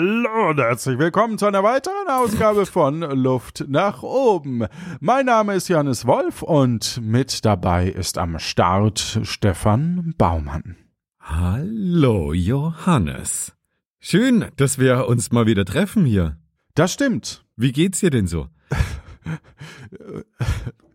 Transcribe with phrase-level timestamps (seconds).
[0.00, 4.64] Hallo und herzlich willkommen zu einer weiteren Ausgabe von Luft nach oben.
[4.98, 10.76] Mein Name ist Johannes Wolf und mit dabei ist am Start Stefan Baumann.
[11.20, 13.52] Hallo Johannes.
[13.98, 16.38] Schön, dass wir uns mal wieder treffen hier.
[16.74, 17.44] Das stimmt.
[17.56, 18.48] Wie geht's dir denn so?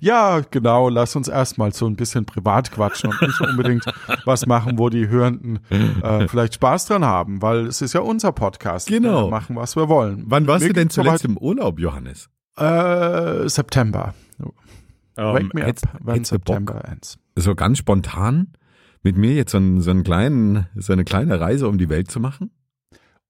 [0.00, 0.88] Ja, genau.
[0.88, 3.84] Lass uns erstmal so ein bisschen privat quatschen und nicht unbedingt
[4.24, 5.60] was machen, wo die Hörenden
[6.02, 8.88] äh, vielleicht Spaß dran haben, weil es ist ja unser Podcast.
[8.88, 9.26] Genau.
[9.26, 10.24] Wir machen, was wir wollen.
[10.26, 12.28] Wann warst Mir du denn zuletzt im Urlaub, Johannes?
[12.56, 14.14] Äh, September.
[15.16, 17.18] Wake me up hättest- when hättest du Bock, September ends.
[17.36, 18.52] so ganz spontan
[19.02, 22.10] mit mir jetzt so, einen, so, einen kleinen, so eine kleine Reise um die Welt
[22.10, 22.50] zu machen?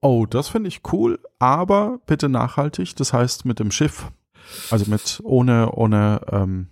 [0.00, 2.96] Oh, das finde ich cool, aber bitte nachhaltig.
[2.96, 4.10] Das heißt mit dem Schiff.
[4.70, 6.68] Also mit ohne, ohne, ähm,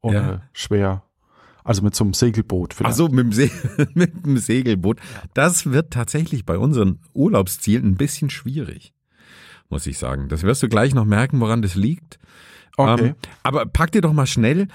[0.00, 0.42] ohne Ja.
[0.52, 1.02] schwer.
[1.64, 2.90] Also mit so einem Segelboot vielleicht.
[2.90, 3.50] Also mit dem, Se
[3.94, 4.98] mit dem Segelboot.
[5.34, 8.92] Das wird tatsächlich bei unseren Urlaubszielen ein bisschen schwierig,
[9.68, 10.28] muss ich sagen.
[10.28, 12.18] Das wirst du gleich noch merken, woran das liegt.
[12.76, 13.08] okay.
[13.08, 14.66] Ähm, aber pack dir doch mal schnell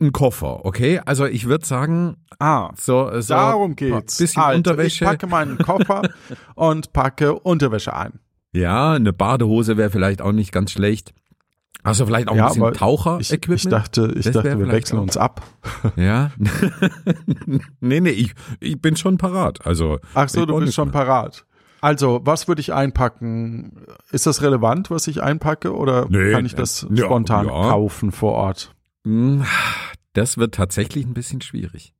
[0.00, 1.00] einen Koffer, okay?
[1.04, 4.18] Also ich würde sagen, ah, so, so darum geht's.
[4.18, 5.04] Bisschen also, Unterwäsche.
[5.04, 6.02] Ich packe meinen Koffer
[6.54, 8.20] und packe Unterwäsche ein.
[8.52, 11.12] Ja, eine Badehose wäre vielleicht auch nicht ganz schlecht.
[11.82, 13.58] Also vielleicht auch Ja, ein bisschen Taucher-Equipment.
[13.60, 15.42] Ich, ich dachte, ich Das dachte, wir wechseln auch- uns ab.
[15.96, 16.30] Ja.
[17.80, 19.66] nee, nee, ich, ich bin schon parat.
[19.66, 19.98] Also.
[20.14, 20.92] Ach so, du bist schon mehr.
[21.04, 21.44] parat.
[21.80, 23.84] Also, was würde ich einpacken?
[24.10, 27.52] Ist das relevant, was ich einpacke, oder Nee, kann ich das ja, spontan ja.
[27.52, 28.74] kaufen vor Ort?
[29.04, 29.44] Hm,
[30.14, 31.92] Das wird tatsächlich ein bisschen schwierig.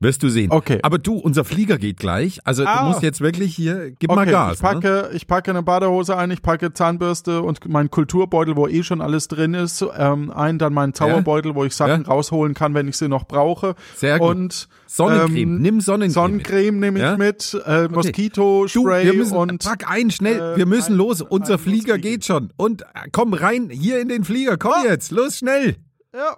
[0.00, 0.52] Wirst du sehen.
[0.52, 0.78] Okay.
[0.82, 2.38] Aber du, unser Flieger geht gleich.
[2.44, 2.82] Also Ah.
[2.82, 4.54] du musst jetzt wirklich hier, gib mal Okay, Gas.
[4.54, 8.84] ich packe, ich packe eine Badehose ein, ich packe Zahnbürste und meinen Kulturbeutel, wo eh
[8.84, 12.08] schon alles drin ist, ähm, ein, dann meinen Zauberbeutel, wo ich Sachen Ja.
[12.08, 13.74] rausholen kann, wenn ich sie noch brauche.
[13.96, 14.28] Sehr gut.
[14.28, 15.36] Und Sonnencreme.
[15.56, 16.12] ähm, Nimm Sonnencreme.
[16.12, 17.16] Sonnencreme nehme ich Ja?
[17.16, 21.22] mit, äh, Du, Moskito-Spray wir müssen, und pack ein, schnell, äh, wir müssen ein- los,
[21.22, 22.08] unser Flieger Moskito.
[22.08, 22.52] geht schon.
[22.56, 25.74] Und äh, komm rein, hier in den Flieger, komm jetzt, los, schnell.
[26.14, 26.36] ja.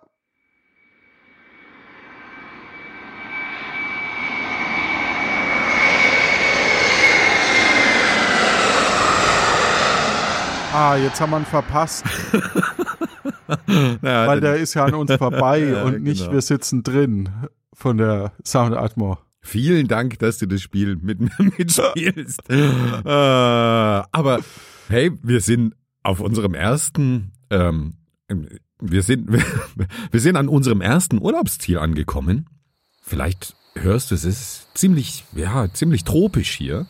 [10.72, 12.04] Ah, jetzt haben wir ihn verpasst,
[13.66, 16.32] Naja, weil der ist ja an uns vorbei und nicht genau.
[16.32, 17.28] wir sitzen drin
[17.72, 19.18] von der Sound Atmo.
[19.40, 22.42] Vielen Dank, dass du das Spiel mit mir mitspielst.
[22.48, 22.54] äh,
[23.04, 24.40] aber
[24.88, 27.94] hey, wir sind auf unserem ersten, ähm,
[28.80, 32.48] wir sind, wir sind an unserem ersten Urlaubsziel angekommen.
[33.02, 36.86] Vielleicht hörst du, es ist ziemlich, ja, ziemlich tropisch hier.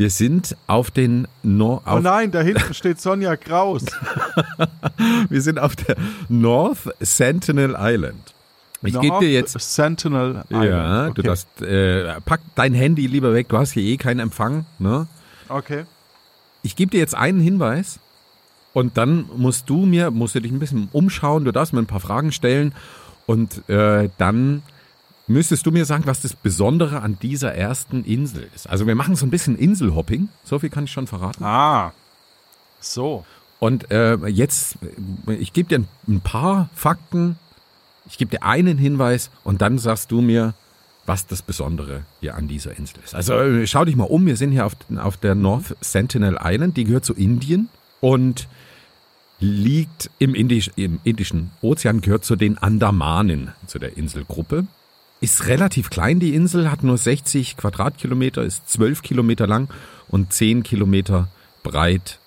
[0.00, 3.84] Wir sind auf den Nor Oh nein, da hinten steht Sonja Kraus.
[5.28, 5.94] wir sind auf der
[6.30, 8.32] North Sentinel Island.
[8.80, 10.70] Ich gebe North dir jetzt Sentinel Island.
[10.70, 11.12] Ja, okay.
[11.16, 14.64] du darfst, äh, pack dein Handy lieber weg, du hast hier eh keinen Empfang.
[14.78, 15.06] Ne?
[15.50, 15.84] Okay.
[16.62, 17.98] Ich gebe dir jetzt einen Hinweis
[18.72, 21.86] und dann musst du mir, musst du dich ein bisschen umschauen, du darfst mir ein
[21.86, 22.74] paar Fragen stellen
[23.26, 24.62] und äh, dann
[25.30, 28.68] müsstest du mir sagen, was das Besondere an dieser ersten Insel ist.
[28.68, 31.44] Also wir machen so ein bisschen Inselhopping, so viel kann ich schon verraten.
[31.44, 31.92] Ah.
[32.80, 33.24] So.
[33.58, 34.76] Und äh, jetzt,
[35.26, 37.38] äh, ich gebe dir ein, ein paar Fakten,
[38.06, 40.54] ich gebe dir einen Hinweis und dann sagst du mir,
[41.06, 43.14] was das Besondere hier an dieser Insel ist.
[43.14, 46.76] Also äh, schau dich mal um, wir sind hier auf, auf der North Sentinel Island,
[46.76, 47.68] die gehört zu Indien
[48.00, 48.48] und
[49.38, 54.66] liegt im, Indisch, im Indischen Ozean, gehört zu den Andamanen, zu der Inselgruppe.
[55.20, 59.68] Ist relativ klein, die Insel, hat nur 60 Quadratkilometer, ist 12 Kilometer lang
[60.08, 61.28] und 10 Kilometer
[61.62, 62.18] breit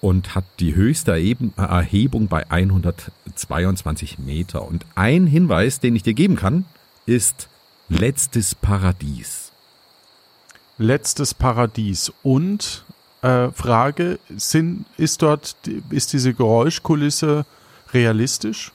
[0.00, 4.66] und hat die höchste Erhebung bei 122 Meter.
[4.66, 6.64] Und ein Hinweis, den ich dir geben kann,
[7.06, 7.48] ist
[7.88, 9.52] letztes Paradies.
[10.78, 12.12] Letztes Paradies.
[12.22, 12.84] Und
[13.22, 15.56] äh, Frage, sind, ist dort,
[15.90, 17.46] ist diese Geräuschkulisse
[17.92, 18.72] realistisch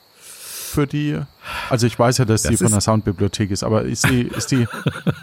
[0.70, 1.18] für die?
[1.68, 4.50] Also ich weiß ja, dass Das die von der Soundbibliothek ist, aber ist die, ist
[4.50, 4.66] die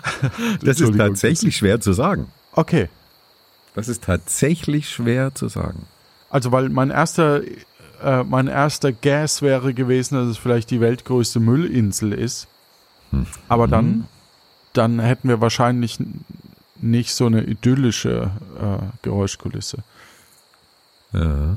[0.64, 2.28] Das ist tatsächlich schwer zu sagen.
[2.52, 2.90] Okay.
[3.76, 5.86] Das ist tatsächlich schwer zu sagen.
[6.30, 7.42] Also weil mein erster,
[8.04, 12.48] äh, mein erster Guess wäre gewesen, dass es vielleicht die weltgrößte Müllinsel ist.
[13.48, 14.06] Aber dann,
[14.74, 15.98] dann hätten wir wahrscheinlich
[16.82, 19.78] nicht so eine idyllische äh, Geräuschkulisse.
[21.14, 21.56] Ja.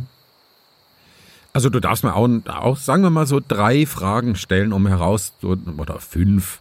[1.52, 5.32] Also du darfst mir auch, auch, sagen wir mal so, drei Fragen stellen, um heraus,
[5.42, 6.60] oder fünf,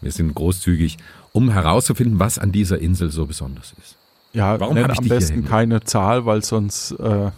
[0.00, 0.98] wir sind großzügig,
[1.32, 3.96] um herauszufinden, was an dieser Insel so besonders ist.
[4.32, 7.30] Ja, Warum nenn am besten keine Zahl, weil sonst, äh,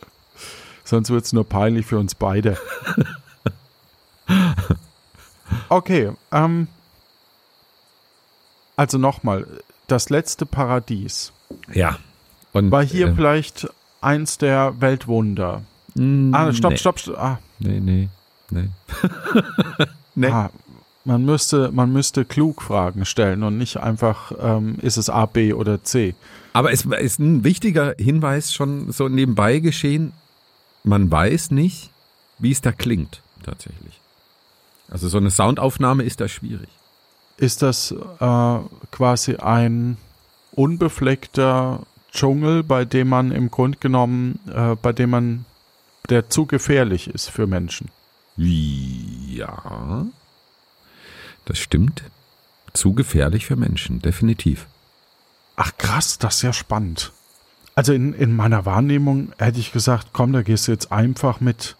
[0.84, 2.58] sonst wird es nur peinlich für uns beide.
[5.68, 6.68] Okay, ähm,
[8.76, 9.46] also nochmal,
[9.86, 11.32] das letzte Paradies.
[11.72, 11.98] Ja.
[12.52, 13.68] Und, War hier äh, vielleicht
[14.00, 15.62] eins der Weltwunder?
[15.96, 16.78] Mh, Ah, stopp, nee.
[16.78, 17.18] stopp, stopp.
[17.18, 18.08] Ah, Nee, nee,
[18.50, 18.68] nee.
[20.14, 20.28] Nee.
[20.28, 20.50] ah,
[21.04, 25.52] man müsste, man müsste klug Fragen stellen und nicht einfach, ähm, ist es A, B
[25.52, 26.14] oder C?
[26.52, 30.12] Aber es ist ein wichtiger Hinweis schon so nebenbei geschehen.
[30.84, 31.90] Man weiß nicht,
[32.38, 34.00] wie es da klingt, tatsächlich.
[34.90, 36.68] Also so eine Soundaufnahme ist da schwierig.
[37.36, 38.58] Ist das äh,
[38.90, 39.98] quasi ein
[40.52, 41.80] unbefleckter
[42.12, 45.44] Dschungel, bei dem man im Grunde genommen, äh, bei dem man,
[46.08, 47.90] der zu gefährlich ist für Menschen?
[48.36, 50.06] Ja,
[51.44, 52.02] das stimmt.
[52.72, 54.66] Zu gefährlich für Menschen, definitiv.
[55.56, 57.12] Ach krass, das ist ja spannend.
[57.74, 61.76] Also in, in meiner Wahrnehmung hätte ich gesagt, komm, da gehst du jetzt einfach mit,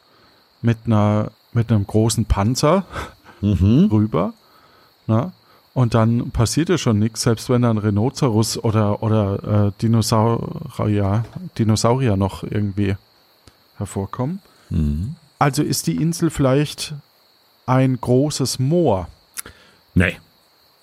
[0.63, 2.87] mit, einer, mit einem großen Panzer
[3.41, 3.89] Mhm.
[3.93, 4.33] rüber.
[5.07, 5.33] Ne?
[5.75, 11.25] Und dann passiert ja schon nichts, selbst wenn da ein Rhinoceros oder, oder äh, Dinosaurier,
[11.59, 12.97] Dinosaurier noch irgendwie
[13.77, 14.41] hervorkommen.
[14.71, 15.17] Mhm.
[15.39, 16.95] Also ist die Insel vielleicht
[17.67, 19.09] ein großes Moor?
[19.95, 20.17] Nee.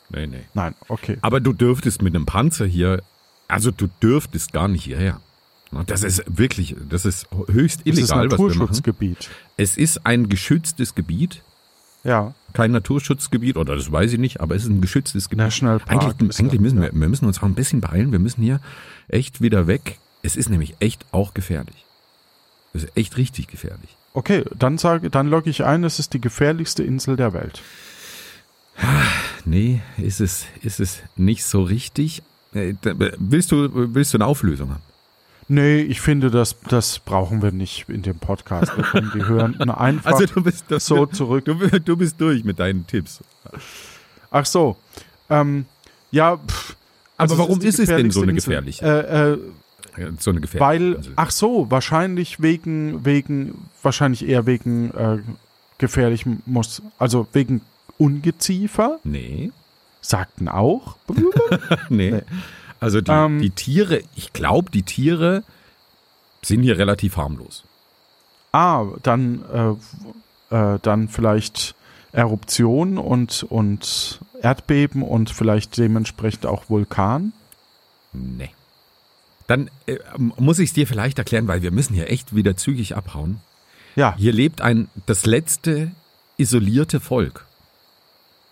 [0.10, 0.44] Nee, nee.
[0.54, 1.18] Nein, okay.
[1.22, 3.02] Aber du dürftest mit einem Panzer hier,
[3.48, 5.20] also du dürftest gar nicht hierher.
[5.88, 8.60] Das ist wirklich, das ist höchst Es ist illegal, was wir machen.
[8.60, 9.30] Naturschutzgebiet.
[9.58, 11.42] Es ist ein geschütztes Gebiet,
[12.04, 15.46] Ja, kein Naturschutzgebiet, oder das weiß ich nicht, aber es ist ein geschütztes Gebiet.
[15.46, 16.04] National Park.
[16.04, 18.12] Eigentlich, ist eigentlich müssen wir, wir müssen uns auch ein bisschen beeilen.
[18.12, 18.60] Wir müssen hier
[19.08, 19.98] echt wieder weg.
[20.22, 21.86] Es ist nämlich echt auch gefährlich.
[22.74, 23.96] Es ist echt richtig gefährlich.
[24.14, 27.62] Okay, dann sage, dann logge ich ein, es ist die gefährlichste Insel der Welt.
[29.46, 32.24] Nee, ist es, ist es nicht so richtig.
[32.54, 34.82] Äh, da- Willst du, willst du eine Auflösung haben?
[35.50, 38.76] Nee, ich finde, das, das brauchen wir nicht in dem Podcast.
[38.78, 41.46] Wir können die hören einfach Also du bist das, so zurück.
[41.46, 43.20] Du, du bist durch mit deinen Tipps.
[44.32, 44.78] Ach so.
[45.30, 45.66] Ähm,
[46.12, 46.76] ja, pff,
[47.18, 48.86] Aber also warum die ist es denn so eine gefährliche?
[48.86, 49.38] Äh, äh,
[50.20, 51.14] So eine gefährliche weil, Insel.
[51.16, 55.20] ach so, wahrscheinlich wegen, wegen, wahrscheinlich eher wegen äh,
[55.78, 57.62] gefährlich muss, also wegen
[57.98, 59.52] Ungeziefer, Nee,
[60.02, 60.98] sagten auch.
[61.90, 62.12] nee.
[62.12, 62.22] Nee.
[62.80, 65.44] Also die, Ähm, die Tiere, ich glaube, die Tiere
[66.42, 67.64] sind hier relativ harmlos.
[68.52, 69.78] ah, dann,
[70.52, 71.76] äh, äh, dann vielleicht
[72.12, 77.32] Eruption und, und Erdbeben und vielleicht dementsprechend auch Vulkan.
[78.12, 78.50] Nee.
[79.48, 82.96] Dann äh, muss ich es dir vielleicht erklären, weil wir müssen hier echt wieder zügig
[82.96, 83.42] abhauen.
[83.96, 85.92] Ja, Hier lebt ein das letzte
[86.38, 87.46] isolierte Volk,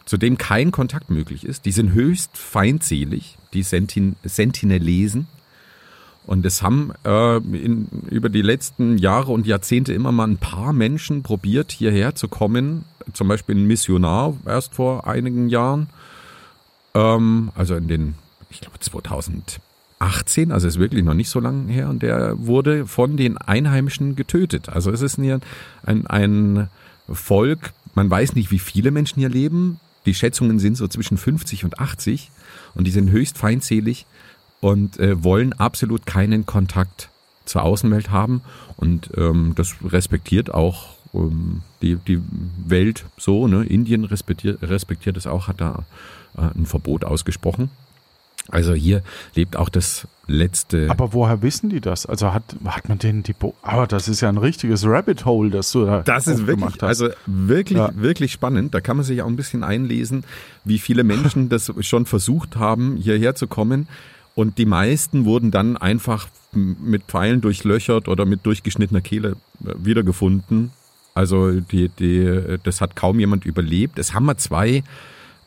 [0.05, 1.65] zu dem kein Kontakt möglich ist.
[1.65, 5.27] Die sind höchst feindselig, die Sentin Sentinelesen.
[6.27, 10.71] Und es haben äh, in, über die letzten Jahre und Jahrzehnte immer mal ein paar
[10.71, 12.85] Menschen probiert, hierher zu kommen.
[13.13, 15.89] Zum Beispiel ein Missionar erst vor einigen Jahren.
[16.93, 18.15] Ähm, also in den,
[18.51, 18.77] ich glaube
[20.01, 21.89] 2018, also ist wirklich noch nicht so lange her.
[21.89, 24.69] Und der wurde von den Einheimischen getötet.
[24.69, 25.39] Also es ist hier
[25.83, 26.69] ein, ein
[27.07, 29.79] Volk, man weiß nicht, wie viele Menschen hier leben.
[30.05, 32.31] Die Schätzungen sind so zwischen 50 und 80
[32.73, 34.05] und die sind höchst feindselig
[34.59, 37.09] und äh, wollen absolut keinen Kontakt
[37.45, 38.41] zur Außenwelt haben
[38.77, 42.21] und ähm, das respektiert auch ähm, die, die
[42.65, 43.47] Welt so.
[43.47, 43.63] Ne?
[43.65, 45.83] Indien respektiert, respektiert es auch, hat da
[46.37, 47.69] äh, ein Verbot ausgesprochen.
[48.49, 49.01] Also hier
[49.35, 50.89] lebt auch das letzte.
[50.89, 52.05] aber woher wissen die das?
[52.05, 55.49] Also hat, hat man denen die, Bo aber das ist ja ein richtiges Rabbit Hole,
[55.49, 56.83] das du da Das ist wirklich, hast.
[56.83, 57.91] also wirklich, Ja.
[57.95, 58.73] wirklich spannend.
[58.73, 60.23] Da kann man sich auch ein bisschen einlesen,
[60.63, 63.87] wie viele Menschen das schon versucht haben, hierher zu kommen.
[64.35, 70.71] Und die meisten wurden dann einfach mit Pfeilen durchlöchert oder mit durchgeschnittener Kehle äh, wiedergefunden.
[71.13, 73.99] Also die, die, das hat kaum jemand überlebt.
[73.99, 74.83] Es haben wir zwei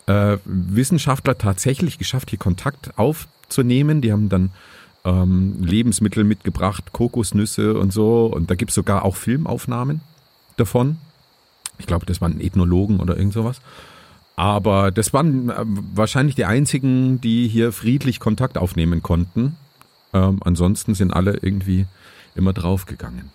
[0.06, 4.00] äh, Wissenschaftler tatsächlich geschafft, hier Kontakt aufzunehmen.
[4.00, 4.50] Die haben dann
[5.04, 8.26] ähm, Lebensmittel mitgebracht, Kokosnüsse und so.
[8.26, 10.00] Und da gibt's sogar auch Filmaufnahmen
[10.56, 10.99] davon.
[11.78, 13.61] Ich glaube, das waren Ethnologen oder irgend sowas.
[14.37, 19.56] Aber das waren äh, wahrscheinlich die einzigen, die hier friedlich Kontakt aufnehmen konnten.
[20.12, 21.87] Ähm, ansonsten sind alle irgendwie
[22.34, 23.30] immer draufgegangen.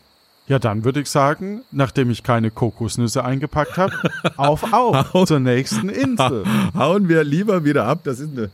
[0.50, 3.94] Ja, dann würde ich sagen, nachdem ich keine Kokosnüsse eingepackt habe,
[4.36, 6.44] auf, auf zur nächsten Insel.
[6.76, 8.00] Hauen wir lieber wieder ab.
[8.04, 8.50] Das ist eine,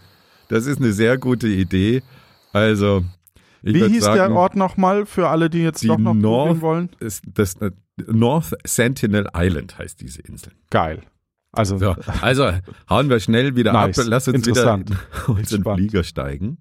[0.49, 2.03] das ist eine sehr gute Idee.
[2.53, 3.03] Also,
[3.63, 6.61] ich Wie hieß sagen, der Ort nochmal für alle, die jetzt Die doch noch North-
[6.61, 6.89] wollen?
[6.99, 7.71] Das, das, äh,
[8.07, 10.51] North Sentinel Island heißt diese Insel.
[10.69, 11.01] Geil.
[11.53, 12.51] Also, So, also
[12.89, 13.97] hauen wir schnell wieder Nice.
[13.99, 14.05] ab.
[14.09, 14.73] Lass uns wieder
[15.27, 15.79] in unseren Spannend.
[15.79, 16.57] Flieger steigen.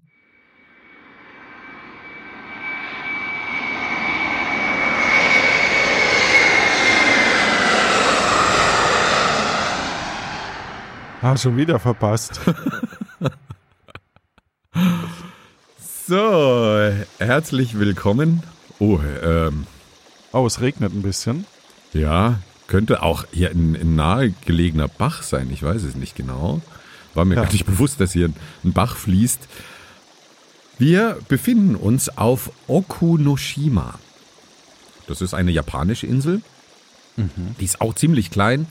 [11.25, 12.39] Ah, schon wieder verpasst.
[16.07, 18.43] So, herzlich willkommen.
[18.77, 19.65] Oh, ähm,
[20.31, 21.45] Oh, es regnet ein bisschen.
[21.93, 25.49] ja, könnte auch hier ein, ein nahegelegener Bach sein.
[25.51, 26.61] Ich weiß es nicht genau.
[27.15, 27.43] War mir Ja.
[27.43, 29.39] gar nicht bewusst, dass hier ein, ein Bach fließt.
[30.77, 33.97] Wir befinden uns auf Okunoshima.
[35.07, 36.41] Das ist eine japanische Insel.
[37.17, 38.67] Die ist auch ziemlich klein,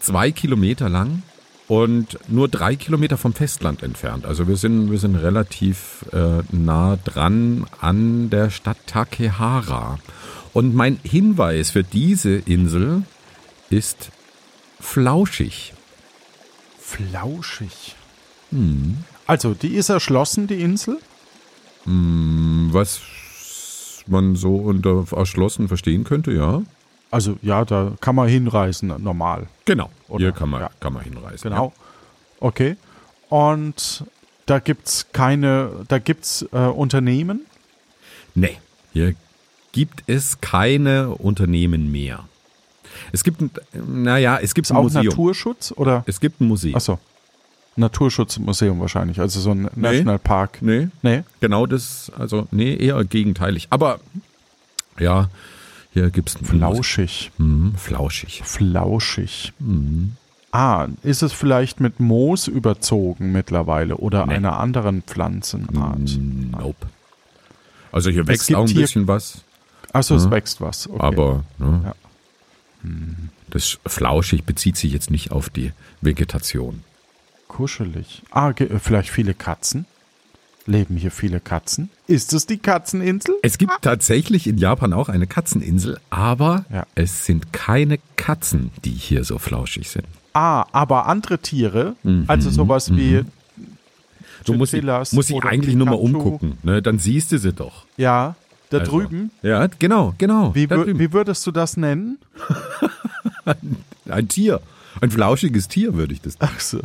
[0.00, 1.22] zwei Kilometer lang
[1.66, 4.26] und nur drei Kilometer vom Festland entfernt.
[4.26, 9.98] Also wir sind, wir sind relativ äh, nah dran an der Stadt Takehara.
[10.52, 13.02] Und mein Hinweis für diese Insel
[13.70, 14.10] ist
[14.78, 15.72] flauschig.
[16.78, 17.96] Flauschig.
[18.50, 18.98] Hm.
[19.26, 20.98] Also, die ist erschlossen, die Insel?
[21.86, 23.00] Was
[24.06, 26.62] man so unter erschlossen verstehen könnte, ja.
[27.14, 29.46] Also, ja, da kann man hinreisen, normal.
[29.66, 29.88] Genau.
[30.08, 30.70] Oder- Hier kann man, ja.
[30.80, 31.48] kann man hinreisen.
[31.50, 31.72] Genau.
[32.40, 32.76] Okay.
[33.28, 34.04] Und
[34.46, 37.46] da gibt's keine, da gibt's äh, Unternehmen?
[38.34, 38.58] Nee,
[38.92, 39.14] hier
[39.72, 42.24] gibt es keine Unternehmen mehr.
[43.12, 43.50] Es gibt, ein-
[43.86, 45.06] naja, es gibt ein auch Museum.
[45.06, 46.02] Naturschutz oder?
[46.06, 46.74] Es gibt ein Museum.
[46.74, 46.98] Achso.
[47.76, 50.62] Naturschutzmuseum wahrscheinlich, also so ein Nationalpark.
[50.62, 51.22] Nee, Nee.
[51.40, 53.66] genau das, also nee, eher gegenteilig.
[53.70, 53.98] Aber
[54.98, 55.28] ja,
[55.94, 57.30] hier gibt es ein Flauschig.
[57.38, 58.42] Hm, flauschig.
[58.44, 59.52] Flauschig.
[59.58, 60.16] Mhm.
[60.52, 64.34] Ah, ist es vielleicht mit Moos überzogen mittlerweile oder Nee.
[64.34, 66.10] einer anderen Pflanzenart?
[66.10, 66.86] Hm, Nope.
[67.90, 69.42] Also hier wächst auch ein bisschen was,
[69.92, 70.30] Achso, es Mhm.
[70.32, 70.88] wächst was.
[70.90, 71.00] Okay.
[71.00, 71.94] aber ne, Ja.
[73.50, 76.82] das flauschig bezieht sich jetzt nicht auf die Vegetation.
[77.48, 78.22] Kuschelig.
[78.32, 79.86] Ah, vielleicht viele Katzen?
[80.66, 81.90] Leben hier viele Katzen?
[82.06, 83.34] Ist es die Katzeninsel?
[83.42, 86.86] Es gibt tatsächlich in Japan auch eine Katzeninsel, aber Ja.
[86.94, 90.06] es sind keine Katzen, die hier so flauschig sind.
[90.32, 93.24] Ah, aber andere Tiere, Mhm, also sowas wie,
[94.44, 94.74] Du musst,
[95.12, 96.82] musst oder eigentlich nur mal umgucken, ne?
[96.82, 97.84] dann siehst du sie doch.
[97.96, 98.34] ja,
[98.70, 99.30] da Also, drüben.
[99.42, 100.54] Ja, genau, genau.
[100.54, 102.18] Wie, wie würdest du das nennen?
[104.08, 104.60] Ein Tier.
[105.00, 106.52] Ein flauschiges Tier würde ich das nennen.
[106.56, 106.80] Ach so.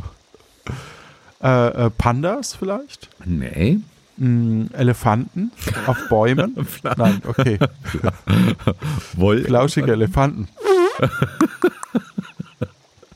[1.42, 3.10] Äh, äh, Pandas vielleicht?
[3.26, 3.80] Nee.
[4.18, 5.52] Mm, Elefanten
[5.88, 6.68] auf Bäumen?
[6.98, 7.58] Nein, okay.
[9.14, 9.46] Woll.
[9.46, 10.50] Flauschige Elefanten.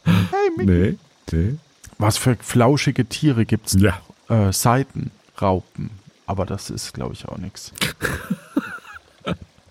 [0.06, 0.72] hey, Mickey.
[0.72, 0.98] Nee.
[1.32, 1.58] nee.
[1.98, 3.76] Was für flauschige Tiere gibt's?
[3.78, 4.00] Ja.
[4.30, 5.90] Äh, Seitenraupen.
[6.26, 7.74] Aber das ist, glaube ich, auch nichts.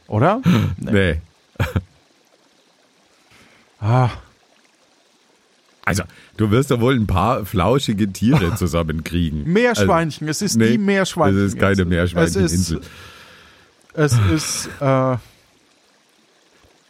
[0.06, 0.42] Oder?
[0.76, 1.22] Nee.
[3.80, 4.10] Ah,
[5.84, 6.04] Also,
[6.36, 9.44] du wirst doch wohl ein paar flauschige Tiere zusammenkriegen.
[9.52, 10.28] Meerschweinchen.
[10.28, 11.38] es ist Also, nee, die Meerschweinchen.
[11.44, 12.80] Es ist keine Meerschweincheninsel.
[13.94, 15.16] Es ist, es ist äh,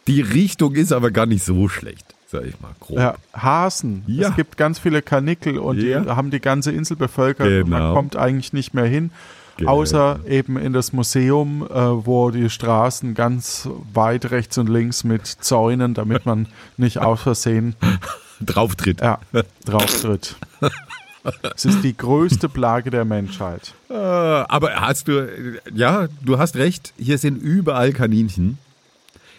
[0.07, 2.97] Die Richtung ist aber gar nicht so schlecht, sag ich mal, grob.
[2.99, 4.03] ja, Hasen.
[4.07, 4.29] Ja.
[4.29, 6.01] Es gibt ganz viele Karnickel und Ja.
[6.01, 7.47] die haben die ganze Insel bevölkert.
[7.47, 7.93] Und man Genau.
[7.93, 9.11] kommt eigentlich nicht mehr hin.
[9.57, 9.71] Genau.
[9.71, 11.73] Außer eben in das Museum, äh,
[12.05, 16.47] wo die Straßen ganz weit rechts und links mit Zäunen, damit man
[16.77, 17.75] nicht aus Versehen
[18.41, 19.01] Drauftritt.
[19.01, 19.19] ja,
[19.65, 20.35] drauftritt.
[21.55, 23.73] Es ist die größte Plage der Menschheit.
[23.89, 25.29] Äh, aber hast du,
[25.73, 28.57] ja, du hast recht, hier sind überall Kaninchen.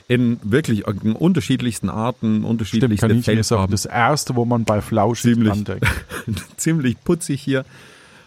[0.06, 4.80] In wirklich in unterschiedlichsten Arten, Stimmt, unterschiedlichste Kaninchen ist auch das Erste, wo man bei
[4.82, 5.64] Flauschig Ziemlich.
[5.64, 5.86] denkt.
[6.56, 7.64] Ziemlich putzig hier.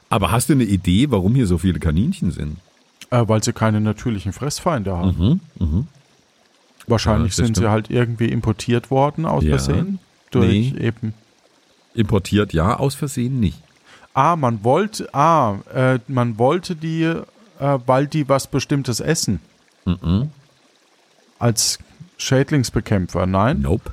[0.10, 2.58] Aber hast du eine Idee, warum hier so viele Kaninchen sind?
[3.12, 5.40] Äh, weil sie keine natürlichen Fressfeinde haben.
[6.88, 7.72] Wahrscheinlich Ja, sind sie stimmt.
[7.72, 9.58] halt irgendwie importiert worden aus Ja.
[9.58, 10.00] Versehen.
[10.32, 10.80] Durch Nee.
[10.80, 11.14] eben.
[11.94, 13.62] Importiert ja, aus Versehen nicht.
[14.14, 17.24] Ah, man wollte, ah, äh, man wollte die, äh,
[17.86, 19.40] weil die was Bestimmtes essen.
[19.86, 20.32] Mhm.
[21.40, 21.80] Als
[22.18, 23.26] Schädlingsbekämpfer.
[23.26, 23.62] Nein.
[23.62, 23.92] Nope.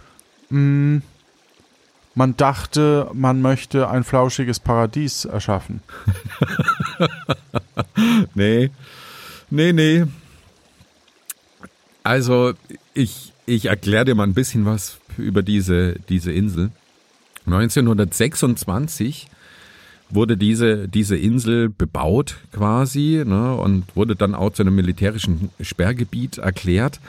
[0.50, 5.80] Man dachte, man möchte ein flauschiges Paradies erschaffen.
[8.34, 8.70] Nee.
[9.50, 10.04] Nee, nee.
[12.02, 12.54] Also,
[12.92, 16.71] ich, ich erkläre dir mal ein bisschen was über diese, diese Insel.
[17.47, 19.28] 1926
[20.11, 26.38] wurde diese, diese Insel bebaut quasi ne, und wurde dann auch zu einem militärischen Sperrgebiet
[26.38, 27.00] erklärt.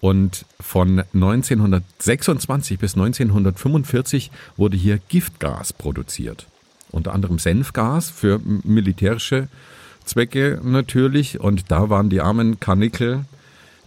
[0.00, 6.46] Und von 1926 bis 1945 wurde hier Giftgas produziert.
[6.90, 9.48] Unter anderem Senfgas für militärische
[10.04, 11.40] Zwecke natürlich.
[11.40, 13.24] Und da waren die armen Karnickel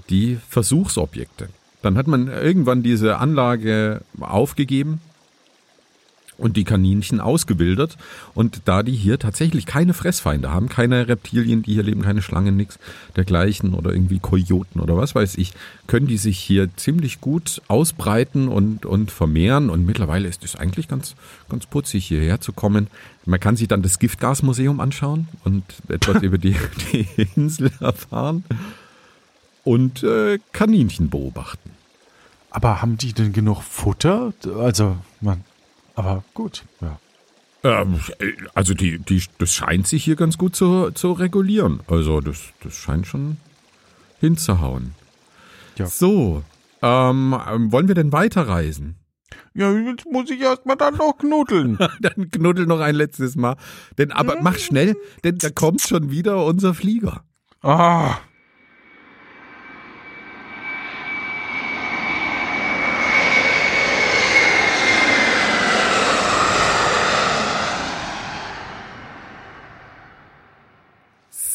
[0.09, 1.47] die Versuchsobjekte.
[1.81, 5.01] Dann hat man irgendwann diese Anlage aufgegeben
[6.41, 7.97] und die Kaninchen ausgewildert.
[8.33, 12.57] Und da die hier tatsächlich keine Fressfeinde haben, keine Reptilien, die hier leben, keine Schlangen,
[12.57, 12.79] nix
[13.15, 15.53] dergleichen oder irgendwie Kojoten oder was weiß ich,
[15.87, 19.69] können die sich hier ziemlich gut ausbreiten und, und vermehren.
[19.69, 21.15] Und mittlerweile ist es eigentlich ganz,
[21.47, 22.87] ganz putzig, hierher zu kommen.
[23.25, 26.55] Man kann sich dann das Giftgasmuseum anschauen und etwas über die,
[26.91, 28.43] die Insel erfahren
[29.63, 31.71] und äh, Kaninchen beobachten.
[32.49, 34.33] Aber haben die denn genug Futter?
[34.57, 35.43] Also, man,
[35.95, 36.99] aber gut, ja.
[37.63, 37.99] Ähm,
[38.53, 41.81] also die, die, das scheint sich hier ganz gut zu, zu regulieren.
[41.87, 43.37] Also das, das scheint schon
[44.19, 44.95] hinzuhauen.
[45.77, 45.85] Ja.
[45.85, 46.43] So,
[46.81, 47.31] ähm,
[47.71, 48.95] wollen wir denn weiterreisen?
[49.53, 51.77] Ja, jetzt muss ich erstmal dann noch knuddeln.
[51.99, 53.57] dann knuddel noch ein letztes Mal.
[53.97, 57.23] Denn aber mach schnell, denn da kommt schon wieder unser Flieger.
[57.61, 58.17] Ah,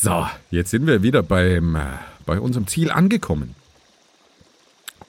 [0.06, 1.80] So, jetzt sind wir wieder beim, äh,
[2.26, 3.56] bei unserem Ziel angekommen.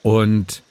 [0.02, 0.64] Und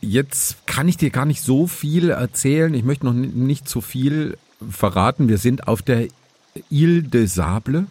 [0.00, 2.72] jetzt kann ich dir gar nicht so viel erzählen.
[2.72, 5.28] Ich möchte noch nicht so viel verraten.
[5.28, 6.08] Wir sind auf der
[6.70, 7.84] Ile de Sable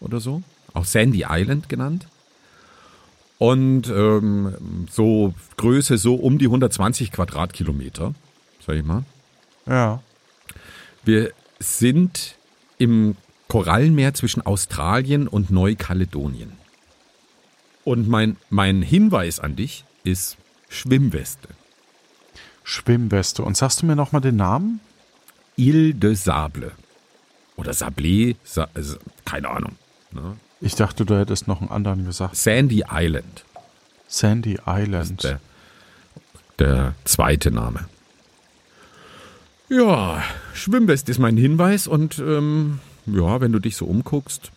[0.00, 0.42] oder so,
[0.74, 2.08] auch Sandy Island genannt.
[3.38, 8.12] Und ähm, so Größe so um die 120 Quadratkilometer,
[8.66, 9.04] sag ich mal.
[9.66, 10.02] ja.
[11.04, 12.36] Wir sind
[12.76, 13.16] im
[13.48, 16.52] Korallenmeer zwischen Australien und Neukaledonien.
[17.84, 20.36] Und mein, mein Hinweis an dich ist
[20.68, 21.48] Schwimmweste.
[22.62, 23.42] Schwimmweste.
[23.42, 24.80] Und sagst du mir nochmal den Namen?
[25.56, 26.72] Ile de Sable.
[27.56, 29.76] Oder Sablé, Sa also, keine Ahnung.
[30.12, 30.36] Ne?
[30.60, 32.36] Ich dachte, du hättest noch einen anderen gesagt.
[32.36, 33.44] Sandy Island.
[34.06, 35.24] Sandy Island.
[35.24, 35.40] Der,
[36.58, 37.88] der zweite Name.
[39.68, 40.22] Ja,
[40.54, 42.80] Schwimmweste ist mein Hinweis und ähm,
[43.14, 44.50] ja, wenn du dich so umguckst,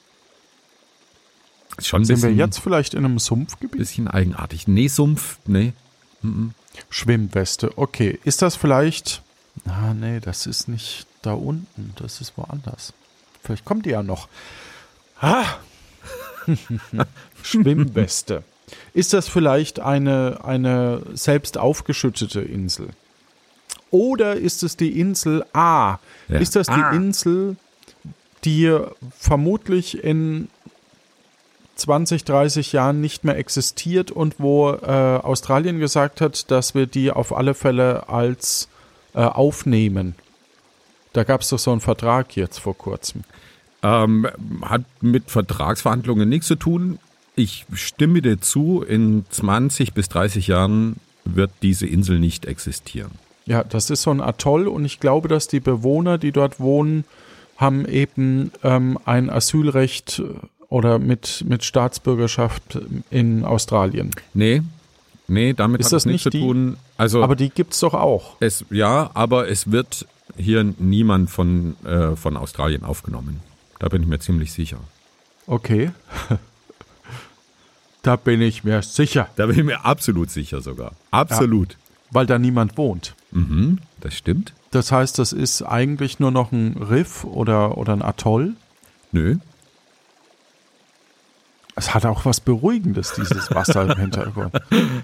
[1.77, 3.77] ist schon ein Sind wir bisschen, jetzt vielleicht in einem Sumpfgebiet?
[3.79, 4.67] bisschen eigenartig.
[4.67, 5.73] Nee, Sumpf, nee.
[6.89, 8.19] Schwimmweste, okay.
[8.23, 9.21] Ist das vielleicht.
[9.65, 12.93] Ah, nee, das ist nicht da unten, das ist woanders.
[13.43, 14.27] Vielleicht kommt die ja noch.
[15.19, 15.45] Ah.
[17.43, 18.43] Schwimmweste.
[18.93, 22.89] Ist das vielleicht eine, eine selbst aufgeschüttete Insel?
[23.89, 25.97] Oder ist es die Insel A?
[26.29, 26.37] Ja.
[26.39, 26.91] Ist das die Ah.
[26.91, 27.57] Insel,
[28.43, 28.77] die
[29.17, 30.49] vermutlich in
[31.75, 37.11] 20, 30 Jahren nicht mehr existiert und wo äh, Australien gesagt hat, dass wir die
[37.11, 38.67] auf alle Fälle als
[39.13, 40.15] äh, aufnehmen.
[41.13, 43.23] Da gab es doch so einen Vertrag jetzt vor kurzem.
[43.83, 44.27] Ähm,
[44.61, 46.99] hat mit Vertragsverhandlungen nichts zu tun.
[47.35, 53.11] Ich stimme dir zu, in 20 bis 30 Jahren wird diese Insel nicht existieren.
[53.45, 57.05] Ja, das ist so ein Atoll und ich glaube, dass die Bewohner, die dort wohnen,
[57.61, 60.23] haben eben ähm, ein Asylrecht äh,
[60.67, 64.11] oder mit, mit Staatsbürgerschaft in Australien.
[64.33, 64.61] Nee,
[65.27, 66.77] nee, damit Ist hat das es nichts zu nicht die- tun.
[66.97, 68.35] Also Aber die gibt's doch auch.
[68.39, 70.05] es, ja, aber es wird
[70.37, 73.39] hier niemand von, äh, von Australien aufgenommen.
[73.79, 74.77] Da bin ich mir ziemlich sicher.
[75.47, 75.91] Okay.
[78.03, 80.93] da bin ich mir sicher, Da bin ich mir absolut sicher sogar.
[81.11, 81.77] Absolut.
[82.11, 83.15] weil da niemand wohnt.
[83.31, 84.53] Mhm, das stimmt.
[84.71, 88.53] Das heißt, das ist eigentlich nur noch ein Riff oder, oder ein Atoll.
[89.11, 89.37] Nö.
[91.75, 94.53] Es hat auch was Beruhigendes, dieses Wasser im Hintergrund.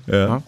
[0.05, 0.41] Ja.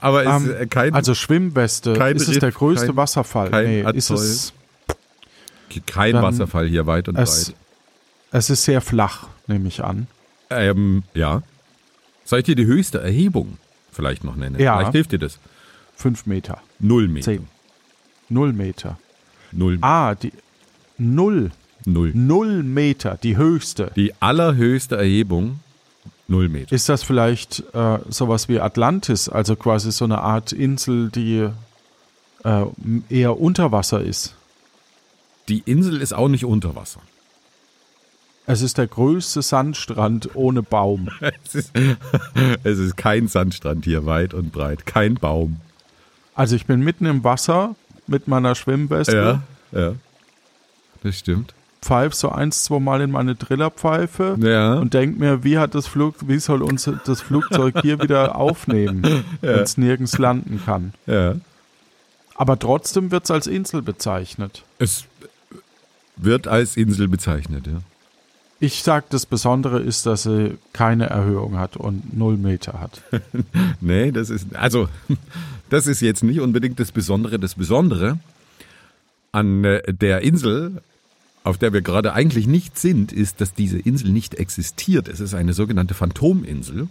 [0.00, 3.50] Aber es Ähm, ist äh, kein, Also Schwimmweste, Kein ist es der größte kein- Wasserfall?
[3.50, 4.24] kein nee, ist Atoll.
[4.24, 4.52] es,
[5.86, 7.56] kein Wasserfall hier weit und es, breit.
[8.32, 10.06] es ist sehr flach, nehme ich an.
[10.50, 11.42] Ähm, ja.
[12.24, 13.58] Soll ich dir die höchste Erhebung
[13.90, 14.58] vielleicht noch nennen?
[14.60, 14.76] Ja.
[14.78, 15.38] Vielleicht hilft dir das.
[15.96, 17.24] Fünf Meter, Null Meter.
[17.24, 17.48] zehn,
[18.28, 18.98] null Meter.
[19.52, 19.78] Null.
[19.80, 20.32] Ah, die
[20.98, 21.52] null,
[21.84, 22.12] Null.
[22.14, 23.90] null Meter, die höchste.
[23.96, 25.60] Die allerhöchste Erhebung,
[26.28, 26.74] null Meter.
[26.74, 31.48] Ist das vielleicht äh, sowas wie Atlantis, also quasi so eine Art Insel, die
[32.44, 32.64] äh,
[33.08, 34.34] eher unter Wasser ist?
[35.48, 37.00] Die Insel ist auch nicht unter Wasser.
[38.46, 41.08] Es ist der größte Sandstrand ohne Baum.
[41.44, 41.72] Es ist,
[42.64, 44.84] es ist kein Sandstrand hier weit und breit.
[44.86, 45.60] Kein Baum.
[46.34, 47.74] Also ich bin mitten im Wasser
[48.06, 49.40] mit meiner Schwimmweste,
[49.72, 49.94] Ja, ja.
[51.02, 51.54] Das stimmt.
[51.82, 54.74] pfeife so eins, zwei Mal in meine Drillerpfeife Ja.
[54.74, 59.24] und denk mir, wie hat das Flug, wie soll uns das Flugzeug hier wieder aufnehmen,
[59.40, 60.92] wenn es nirgends landen kann.
[61.06, 61.36] ja.
[62.36, 64.64] Aber trotzdem wird es als Insel bezeichnet.
[64.78, 65.04] Es
[66.16, 67.78] wird als Insel bezeichnet, ja.
[68.60, 73.02] Ich sage, das Besondere ist, dass sie keine Erhöhung hat und null Meter hat.
[73.80, 74.88] nee, das ist, also,
[75.70, 77.38] das ist jetzt nicht unbedingt das Besondere.
[77.38, 78.18] Das Besondere
[79.32, 80.82] an äh, der Insel,
[81.42, 85.08] auf der wir gerade eigentlich nicht sind, ist, dass diese Insel nicht existiert.
[85.08, 86.88] Es ist eine sogenannte Phantominsel,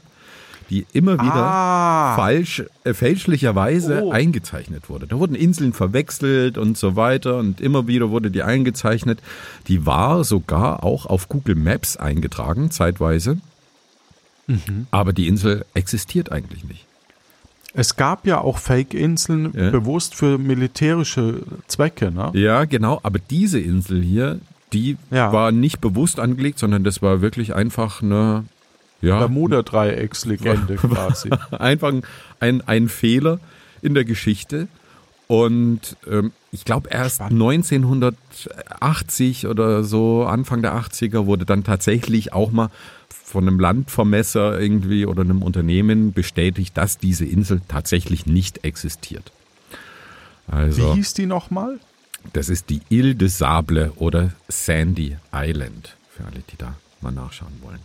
[0.73, 2.15] die immer wieder Ah.
[2.15, 4.11] falsch, äh, fälschlicherweise Oh.
[4.11, 5.05] eingezeichnet wurde.
[5.05, 9.19] Da wurden Inseln verwechselt und so weiter und immer wieder wurde die eingezeichnet.
[9.67, 13.37] Die war sogar auch auf Google Maps eingetragen, zeitweise.
[14.47, 14.87] Mhm.
[14.89, 16.85] Aber die Insel existiert eigentlich nicht.
[17.75, 19.69] Es gab ja auch Fake-Inseln Ja.
[19.69, 22.31] bewusst für militärische Zwecke, ne?
[22.33, 24.39] Ja, genau, aber diese Insel hier,
[24.73, 25.31] die Ja.
[25.31, 28.45] war nicht bewusst angelegt, sondern das war wirklich einfach eine,
[29.03, 31.29] ja, Bermuda-Dreieckslegende quasi.
[31.51, 31.93] einfach
[32.39, 33.39] ein, ein Fehler
[33.81, 34.67] in der Geschichte.
[35.27, 37.41] Und ähm, ich glaube erst Spannend.
[37.41, 42.69] 1980 oder so, Anfang der 80er, wurde dann tatsächlich auch mal
[43.09, 49.31] von einem Landvermesser irgendwie oder einem Unternehmen bestätigt, dass diese Insel tatsächlich nicht existiert.
[50.47, 51.79] Wie Also, hieß die nochmal?
[52.33, 57.51] das ist die Ile de Sable oder Sandy Island, für alle, die da mal nachschauen
[57.61, 57.79] wollen.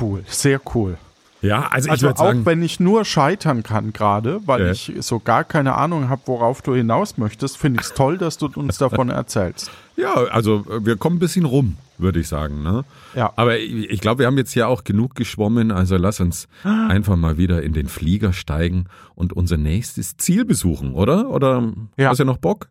[0.00, 0.98] Cool, sehr cool.
[1.42, 4.72] Ja, also ich Also würde auch sagen, wenn ich nur scheitern kann gerade, weil Ja.
[4.72, 8.36] ich so gar keine Ahnung habe, worauf du hinaus möchtest, finde ich es toll, dass
[8.36, 9.70] du uns davon erzählst.
[9.96, 12.62] ja, also äh, wir kommen ein bisschen rum, würde ich sagen.
[12.62, 12.84] Ne?
[13.14, 13.32] Ja.
[13.36, 17.16] Aber ich, ich glaube, wir haben jetzt ja auch genug geschwommen, also lass uns einfach
[17.16, 21.30] mal wieder in den Flieger steigen und unser nächstes Ziel besuchen, oder?
[21.30, 22.10] Oder Ja.
[22.10, 22.68] hast du noch Bock?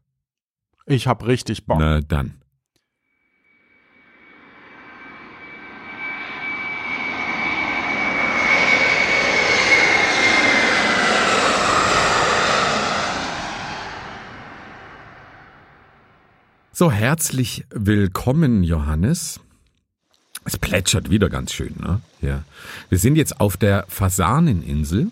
[0.86, 1.79] Ich habe richtig Bock.
[1.79, 2.36] Na dann.
[16.79, 19.41] So, herzlich willkommen, Johannes.
[20.45, 21.99] Es plätschert wieder ganz schön, ne?
[22.21, 22.45] Ja.
[22.87, 25.11] Wir sind jetzt auf der Fasaneninsel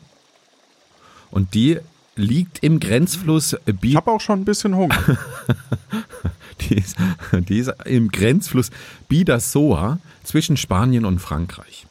[1.29, 1.79] und die
[2.15, 4.95] liegt im Grenzfluss Ich Bi habe auch schon ein bisschen Hunger.
[6.61, 6.95] die ist,
[7.33, 8.69] die ist im Grenzfluss
[9.09, 11.85] Bidasoa zwischen Spanien und Frankreich.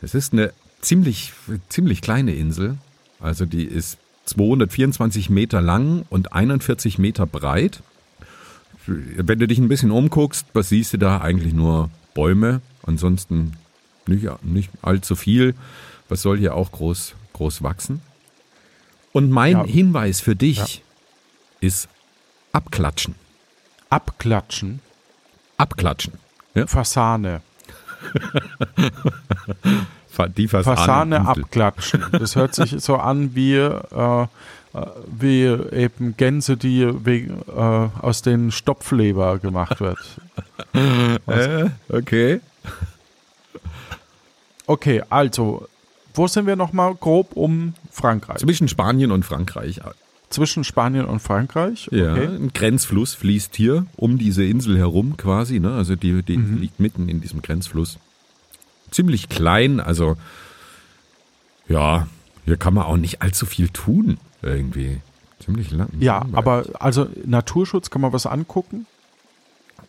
[0.00, 1.32] Das ist eine ziemlich,
[1.68, 2.78] ziemlich kleine Insel.
[3.18, 7.82] Also die ist 224 Meter lang und 41 Meter breit.
[8.90, 11.20] Wenn du dich ein bisschen umguckst, was siehst du da?
[11.20, 12.62] Eigentlich nur Bäume.
[12.86, 13.52] Ansonsten
[14.06, 15.54] nicht, nicht allzu viel.
[16.08, 18.00] Was soll hier auch groß, groß wachsen?
[19.12, 19.64] Und mein Ja.
[19.64, 20.82] Hinweis für dich
[21.60, 21.88] ist
[22.52, 23.14] abklatschen.
[23.90, 24.80] Abklatschen,
[25.58, 26.14] Abklatschen.
[26.54, 26.66] Ja?
[26.66, 27.42] Fasane.
[30.08, 31.42] Fa- Die Fasane Fasaneninsel.
[31.44, 32.04] abklatschen.
[32.12, 34.26] Das hört sich so an wie, äh,
[35.06, 39.98] wie eben Gänse, die wegen, äh, aus den Stopfleber gemacht wird.
[41.26, 42.40] Äh, okay.
[44.66, 45.66] Okay, also,
[46.14, 48.38] wo sind wir nochmal grob um Frankreich?
[48.38, 49.80] Zwischen Spanien und Frankreich.
[50.30, 51.88] Zwischen Spanien und Frankreich?
[51.90, 52.26] Ja, Okay.
[52.26, 55.58] ein Grenzfluss fließt hier um diese Insel herum quasi.
[55.58, 55.72] Ne?
[55.72, 56.58] Also die, die Mhm.
[56.58, 57.98] liegt mitten in diesem Grenzfluss.
[58.90, 60.16] Ziemlich klein, also
[61.68, 62.06] ja,
[62.48, 65.02] hier kann man auch nicht allzu viel tun irgendwie.
[65.38, 65.90] Ziemlich lang.
[66.00, 66.36] Ja, langweilig.
[66.36, 68.86] aber also Naturschutz, kann man was angucken?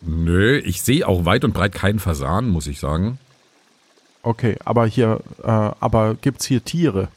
[0.02, 3.18] Nö, ich sehe auch weit und breit keinen Fasan, muss ich sagen.
[4.22, 7.08] Okay, aber hier, äh, aber gibt's hier Tiere?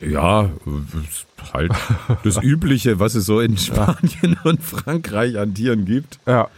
[0.00, 0.50] Ja,
[1.52, 1.72] halt
[2.22, 6.20] das Übliche, was es so in Spanien und Frankreich an Tieren gibt.
[6.24, 6.48] Ja.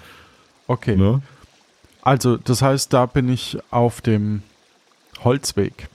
[0.66, 0.97] Okay.
[0.97, 1.23] Ne?
[2.03, 4.42] Also, das heißt, da bin ich auf dem
[5.25, 5.88] Holzweg.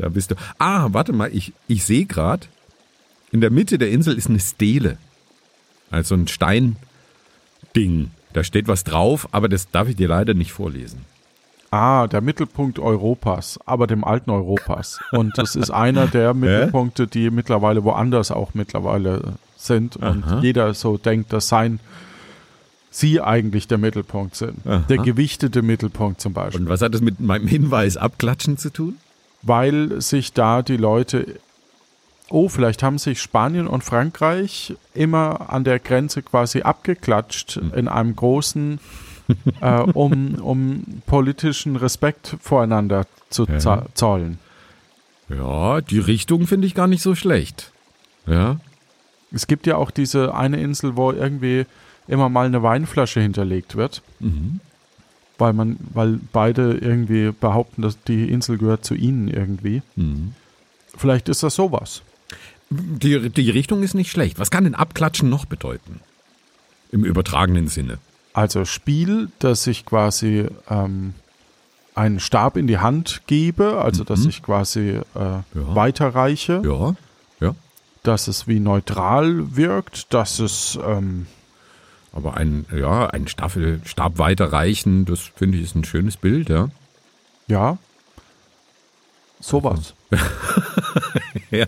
[0.00, 0.34] Da bist du.
[0.58, 2.46] Ah, warte mal, ich, ich sehe gerade,
[3.32, 4.98] in der Mitte der Insel ist eine Stele.
[5.90, 6.76] Also ein Steinding.
[8.32, 11.04] Da steht was drauf, aber das darf ich dir leider nicht vorlesen.
[11.72, 14.98] Ah, der Mittelpunkt Europas, aber dem alten Europas.
[15.12, 19.96] Und das ist einer der Mittelpunkte, die mittlerweile woanders auch mittlerweile sind.
[19.96, 20.40] Und Aha.
[20.40, 21.78] jeder so denkt, dass sein,
[22.90, 24.66] sie eigentlich der Mittelpunkt sind.
[24.66, 24.84] Aha.
[24.88, 26.62] Der gewichtete Mittelpunkt zum Beispiel.
[26.62, 28.96] Und was hat das mit meinem Hinweis abklatschen zu tun?
[29.42, 31.38] Weil sich da die Leute,
[32.28, 38.14] oh, vielleicht haben sich Spanien und Frankreich immer an der Grenze quasi abgeklatscht in einem
[38.16, 38.78] großen,
[39.60, 43.84] äh, um, um politischen Respekt voreinander zu Ja.
[43.94, 44.38] zollen.
[45.28, 47.70] Ja, die Richtung finde ich gar nicht so schlecht.
[48.26, 48.56] Ja.
[49.32, 51.66] Es gibt ja auch diese eine Insel, wo irgendwie
[52.08, 54.60] immer mal eine Weinflasche hinterlegt wird, Mhm.
[55.40, 59.82] Weil man, weil beide irgendwie behaupten, dass die Insel gehört zu ihnen irgendwie.
[59.96, 60.34] Mhm.
[60.96, 62.02] Vielleicht ist das sowas.
[62.68, 64.38] Die, die Richtung ist nicht schlecht.
[64.38, 66.00] Was kann denn abklatschen noch bedeuten?
[66.92, 67.98] Im übertragenen Sinne.
[68.32, 71.14] Also Spiel, dass ich quasi ähm,
[71.96, 74.28] einen Stab in die Hand gebe, also dass Mhm.
[74.28, 75.02] ich quasi äh,
[75.54, 76.94] weiterreiche, Ja,
[77.40, 77.54] ja.
[78.04, 81.26] dass es wie neutral wirkt, dass es ähm,
[82.12, 86.68] Aber ein, ja, ein Staffel, Stab weiterreichen, das finde ich ist ein schönes Bild, ja.
[87.46, 87.78] ja
[89.40, 89.94] sowas.
[91.52, 91.66] Ja,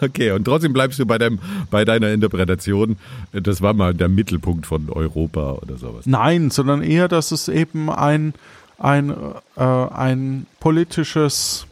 [0.00, 0.30] okay.
[0.32, 1.40] Und trotzdem bleibst du bei, deinem,
[1.70, 2.96] bei deiner Interpretation,
[3.32, 6.06] das war mal der Mittelpunkt von Europa oder sowas.
[6.06, 8.34] Nein, sondern eher, dass es eben ein,
[8.78, 9.10] ein,
[9.56, 11.66] äh, ein politisches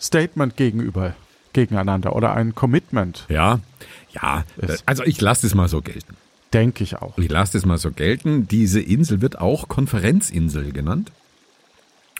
[0.00, 1.14] Statement gegenüber
[1.52, 3.60] gegeneinander oder ein Commitment, Ja,
[4.12, 4.44] ja.
[4.56, 6.16] Ist- Also ich lasse es mal so gelten.
[6.54, 7.18] Denke ich auch.
[7.18, 8.46] Ich lasse es mal so gelten.
[8.48, 11.10] Diese Insel wird auch Konferenzinsel genannt.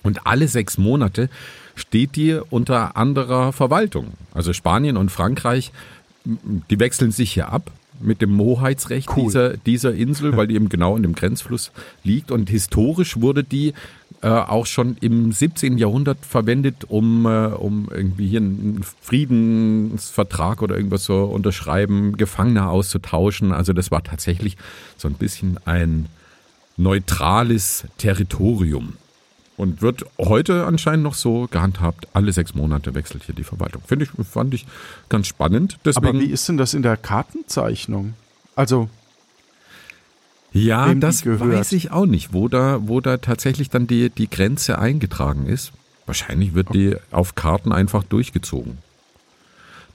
[0.03, 1.31] Und alle sechs Monate
[1.77, 4.09] steht die unter anderer Verwaltung.
[4.35, 5.73] Also Spanien und Frankreich,
[6.25, 7.71] die wechseln sich hier ab
[8.01, 9.25] mit dem Hoheitsrecht Cool.
[9.25, 11.71] dieser, dieser Insel, weil die eben genau in dem Grenzfluss
[12.03, 12.31] liegt.
[12.31, 13.73] Und historisch wurde die
[14.25, 15.77] äh, auch schon im 17.
[15.77, 23.53] Jahrhundert verwendet, um, äh, um irgendwie hier einen Friedensvertrag oder irgendwas so unterschreiben, Gefangene auszutauschen.
[23.53, 24.57] Also das war tatsächlich
[24.97, 26.07] so ein bisschen ein
[26.79, 28.95] neutrales Territorium.
[29.59, 32.09] Und wird heute anscheinend noch so gehandhabt.
[32.15, 33.83] Alle sechs Monate wechselt hier die Verwaltung.
[33.87, 34.65] Finde ich, fand ich
[35.11, 35.79] ganz spannend.
[35.85, 38.15] Deswegen, Aber wie ist denn das in der Kartenzeichnung?
[38.57, 38.89] Also,
[40.55, 44.79] ja, das weiß ich auch nicht, wo da, wo da tatsächlich dann die, die Grenze
[44.79, 45.73] eingetragen ist.
[46.07, 48.79] Wahrscheinlich wird die auf Karten einfach durchgezogen.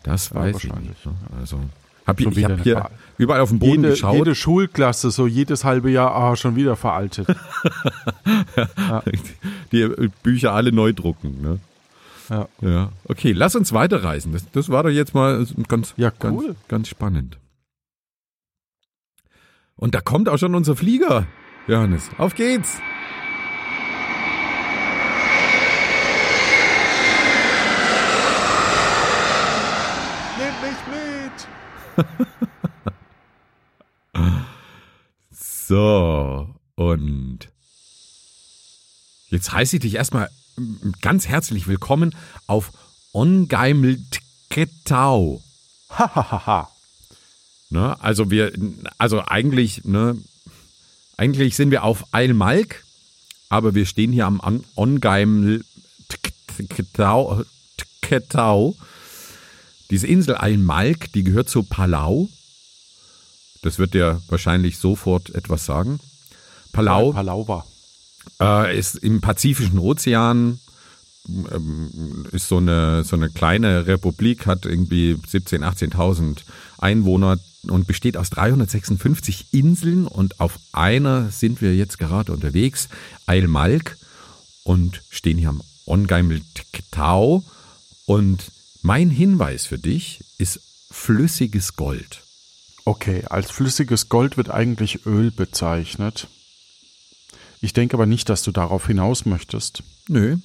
[0.03, 1.05] Das Ja, weiß ich nicht.
[1.05, 1.13] ne?
[1.39, 1.59] Also,
[2.05, 2.91] hab ich, ich wieder habe hier Wahl.
[3.17, 4.15] überall auf dem Boden jede, geschaut.
[4.15, 7.27] jede Schulklasse, so jedes halbe Jahr, ah, schon wieder veraltet.
[9.71, 11.41] die Bücher alle neu drucken.
[11.41, 11.59] Ne?
[12.29, 12.47] Ja.
[12.61, 14.33] Ja, okay, lass uns weiterreisen.
[14.33, 16.55] Das, das war doch jetzt mal ganz, Ja, ganz, cool.
[16.67, 17.37] ganz spannend.
[19.79, 21.25] Und da kommt auch schon unser Flieger.
[21.65, 22.79] Johannes, auf geht's.
[30.37, 31.47] Nimm mich mit!
[35.31, 37.49] So, und
[39.27, 40.31] jetzt heiße ich dich erstmal
[41.03, 42.15] ganz herzlich willkommen
[42.47, 42.71] auf
[43.13, 45.43] Ongeimltketau.
[45.91, 46.71] Hahaha.
[47.69, 48.01] Ne?
[48.01, 48.51] Also wir,
[48.97, 50.17] also eigentlich, ne,
[51.17, 52.83] eigentlich sind wir auf Eilmalk,
[53.49, 54.41] aber wir stehen hier am
[54.75, 57.45] Ongeimltketau.
[58.09, 58.75] Tketau.
[59.89, 62.29] Diese Insel Eilmalk, die gehört zu Palau.
[63.61, 65.99] Das wird dir wahrscheinlich sofort etwas sagen.
[66.71, 67.65] Palau Palaver.
[68.39, 70.59] äh, ist im Pazifischen Ozean,
[71.27, 76.37] ähm, ist so eine, so eine kleine Republik, hat irgendwie 17.000, 18.000
[76.77, 82.89] Einwohner und besteht aus 356 Inseln und auf einer sind wir jetzt gerade unterwegs,
[83.25, 83.97] Eilmalk
[84.63, 87.43] und stehen hier am Ongeimltketau
[88.05, 92.21] und mein Hinweis für dich ist flüssiges Gold.
[92.85, 96.27] Okay, als flüssiges Gold wird eigentlich Öl bezeichnet.
[97.61, 99.83] Ich denke aber nicht, dass du darauf hinaus möchtest.
[100.07, 100.37] Nö,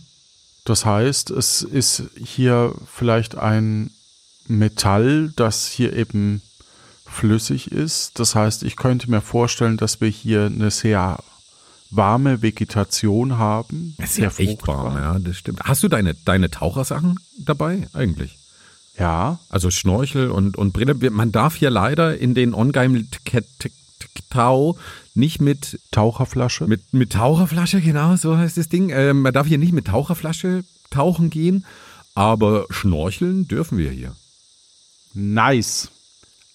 [0.65, 3.91] Das heißt, es ist hier vielleicht ein
[4.47, 6.43] Metall, das hier eben
[7.15, 8.19] flüssig ist.
[8.19, 11.19] Das heißt, ich könnte mir vorstellen, dass wir hier eine sehr
[11.91, 13.95] warme Vegetation haben.
[13.99, 14.85] es ist ja echt fruchtbar.
[14.85, 15.61] warm, ja, das stimmt.
[15.63, 18.39] Hast du deine, deine Tauchersachen dabei eigentlich?
[18.99, 20.95] Ja, Also Schnorchel und, und Brille.
[21.11, 24.79] Man darf hier leider in den Ongeimltketau
[25.15, 26.67] nicht mit, Taucherflasche.
[26.67, 28.91] mit, mit Taucherflasche, genau, so heißt das Ding.
[28.91, 31.65] Ähm, man darf hier nicht mit Taucherflasche tauchen gehen,
[32.15, 34.15] aber schnorcheln dürfen wir hier.
[35.13, 35.91] Nice.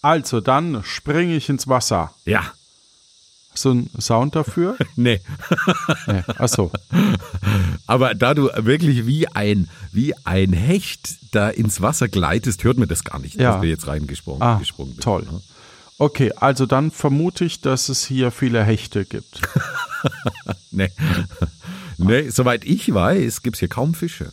[0.02, 2.14] Also, dann springe ich ins Wasser.
[2.26, 2.44] Ja,
[3.54, 4.78] So ein Sound dafür?
[4.96, 5.20] nee.
[6.08, 6.24] nee.
[6.38, 6.72] Achso.
[7.88, 12.88] Aber da du wirklich wie ein, wie ein Hecht da ins Wasser gleitest, hört man
[12.88, 13.54] das gar nicht, Ja.
[13.54, 15.04] dass wir jetzt reingesprungen Ah, gesprungen sind.
[15.04, 15.28] toll.
[15.98, 19.42] Okay, also dann vermute ich, dass es hier viele Hechte gibt.
[20.72, 20.92] Nee.
[21.98, 24.32] nee, soweit ich weiß, gibt's hier kaum Fische.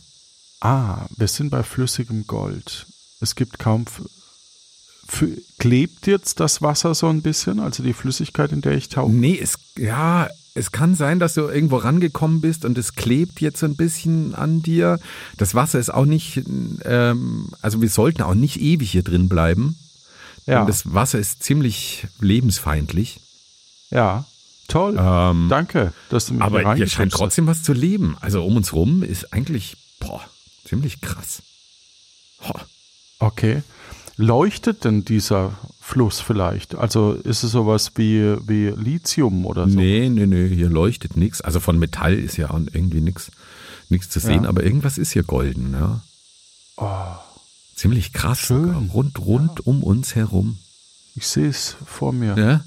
[0.61, 2.85] Ah, wir sind bei flüssigem Gold.
[3.19, 3.85] Es gibt kaum.
[5.57, 9.11] Klebt jetzt das Wasser so ein bisschen, also die Flüssigkeit, in der ich tauche?
[9.11, 13.59] Nee, es, ja, es kann sein, dass du irgendwo rangekommen bist und es klebt jetzt
[13.59, 14.99] so ein bisschen an dir.
[15.37, 16.41] Das Wasser ist auch nicht,
[16.83, 19.77] ähm, also wir sollten auch nicht ewig hier drin bleiben.
[20.45, 23.19] Ja, das Wasser ist ziemlich lebensfeindlich.
[23.89, 24.25] ja,
[24.69, 24.95] toll.
[24.97, 28.17] Ähm, Danke, dass du mich aber hier scheint trotzdem was zu leben.
[28.21, 30.21] Also um uns rum ist eigentlich, boah,
[30.65, 31.41] ziemlich krass.
[32.41, 32.65] Boah.
[33.19, 33.61] Okay.
[34.17, 36.75] Leuchtet denn dieser Fluss vielleicht?
[36.75, 39.75] Also ist es sowas wie, wie Lithium oder so?
[39.77, 41.39] Nee, nee, nee, hier leuchtet nichts.
[41.41, 43.31] Also von Metall ist ja irgendwie nichts
[43.89, 44.49] nichts zu sehen, Ja.
[44.49, 46.01] aber irgendwas ist hier golden, ja.
[47.75, 48.39] Ziemlich krass.
[48.39, 48.65] Schön.
[48.65, 48.81] sogar.
[48.93, 50.57] Rund, rund um uns herum.
[51.15, 52.35] Ich sehe es vor mir.
[52.37, 52.63] Ja?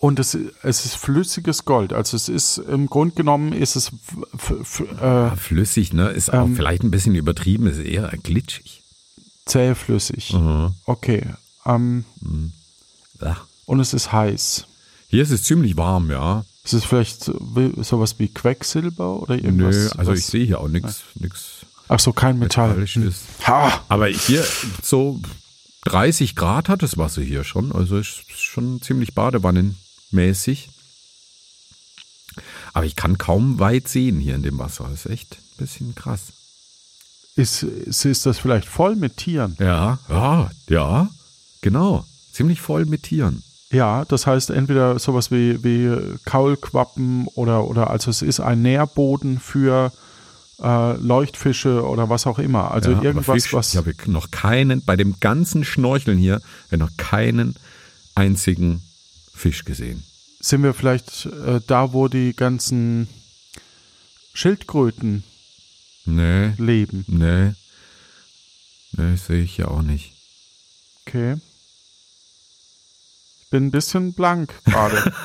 [0.00, 1.92] Und es, es ist flüssiges Gold.
[1.92, 3.92] Also es ist im Grunde genommen ist es
[5.00, 6.10] äh, Flüssig, ne?
[6.10, 6.56] Ist auch Ähm.
[6.56, 8.82] vielleicht ein bisschen übertrieben, ist eher glitschig.
[9.46, 10.32] Zähflüssig.
[10.32, 10.74] Mhm.
[10.86, 11.26] Okay.
[11.66, 12.04] Ähm,
[13.20, 13.36] Ja.
[13.66, 14.66] und es ist heiß.
[15.08, 16.44] Hier ist es ziemlich warm, ja.
[16.64, 19.74] Ist es vielleicht sowas wie Quecksilber oder irgendwas?
[19.76, 22.68] Nö, also ich sehe hier auch nichts, nichts Ach so, kein Metall.
[22.70, 23.16] Metallisches.
[23.46, 23.84] Ha!
[23.88, 24.44] Aber hier
[24.82, 25.20] so
[25.84, 30.70] 30 Grad hat das Wasser hier schon, also ist schon ziemlich badewannenmäßig.
[32.72, 34.88] Aber ich kann kaum weit sehen hier in dem Wasser.
[34.90, 36.32] Das ist echt ein bisschen krass.
[37.36, 39.56] Ist, ist, ist das vielleicht voll mit Tieren?
[39.58, 41.08] Ja, ja, ja,
[41.62, 42.04] genau.
[42.32, 43.42] Ziemlich voll mit Tieren.
[43.70, 49.40] Ja, das heißt entweder sowas wie, wie Kaulquappen oder, oder also es ist ein Nährboden
[49.40, 49.92] für
[50.62, 52.70] äh, Leuchtfische oder was auch immer.
[52.70, 53.70] Also ja, irgendwas, Fisch, was.
[53.70, 57.56] Ich habe noch keinen, bei dem ganzen Schnorcheln hier, ich noch keinen
[58.14, 58.82] einzigen
[59.34, 60.04] Fisch gesehen.
[60.38, 63.08] Sind wir vielleicht äh, da, wo die ganzen
[64.34, 65.24] Schildkröten
[66.06, 67.04] Nee, leben?
[67.08, 67.52] nee.
[68.96, 70.12] Nee, sehe ich ja auch nicht.
[71.06, 71.36] Okay.
[73.42, 75.12] Ich bin ein bisschen blank gerade.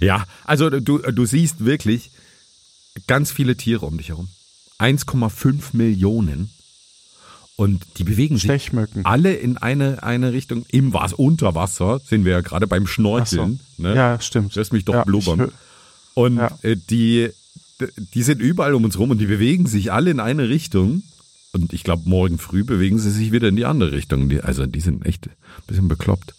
[0.00, 2.10] Ja, also du, du siehst wirklich
[3.06, 4.28] ganz viele Tiere um dich herum.
[4.80, 6.50] 1,5 Millionen.
[7.54, 8.70] Und die bewegen sich
[9.04, 10.66] alle in eine, eine Richtung.
[10.72, 12.92] Im Wasser, unter Wasser sind wir ja gerade beim Ach so.
[12.94, 13.60] Schnorcheln.
[13.76, 13.94] Ne?
[13.94, 14.54] Ja, stimmt.
[14.56, 15.52] Lass mich doch Ja, blubbern.
[16.14, 16.58] Und Ja.
[16.62, 17.30] äh, die,
[18.14, 21.02] die sind überall um uns rum und die bewegen sich alle in eine Richtung.
[21.52, 24.28] Und ich glaube, morgen früh bewegen sie sich wieder in die andere Richtung.
[24.28, 25.32] Die, also die sind echt ein
[25.66, 26.34] bisschen bekloppt.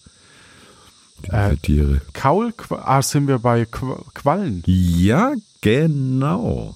[1.29, 2.01] Äh, Tiere.
[2.13, 2.83] Kaulquallen.
[2.85, 4.63] Ah, sind wir bei Qu Quallen?
[4.65, 6.75] Ja, genau.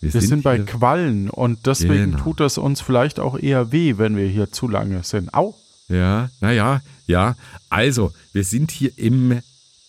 [0.00, 2.18] Wir sind, bei hier- Quallen und deswegen Genau.
[2.22, 5.32] tut das uns vielleicht auch eher weh, wenn wir hier zu lange sind.
[5.34, 5.54] Au!
[5.88, 7.36] Ja, naja, ja.
[7.70, 9.40] Also, wir sind hier im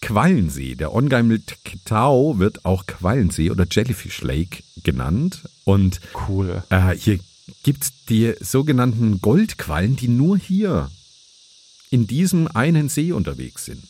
[0.02, 0.76] Quallensee.
[0.76, 5.42] Der Ongeimel-Tau wird auch Quallensee oder Jellyfish Lake genannt.
[5.64, 6.64] Und Cool.
[6.70, 7.20] äh, hier
[7.64, 10.90] gibt's die sogenannten Goldquallen, die nur hier
[11.90, 13.84] in diesem einen See unterwegs sind.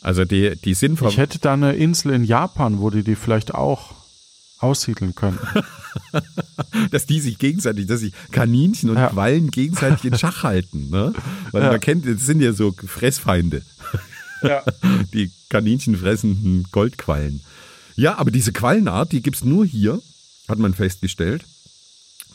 [0.00, 3.16] Also die, die sind vom, Ich hätte da eine Insel in Japan, wo die die
[3.16, 3.94] vielleicht auch
[4.58, 5.46] aussiedeln könnten.
[6.90, 9.08] dass die sich gegenseitig, dass sich Kaninchen und Ja.
[9.08, 10.88] Quallen gegenseitig in Schach halten.
[10.90, 11.12] Ne?
[11.52, 11.70] Weil Ja.
[11.72, 13.62] man kennt, das sind ja so Fressfeinde.
[14.42, 14.62] Ja.
[15.12, 17.42] die Kaninchen fressenden Goldquallen.
[17.96, 20.00] Ja, aber diese Quallenart, die gibt's nur hier,
[20.48, 21.44] hat man festgestellt.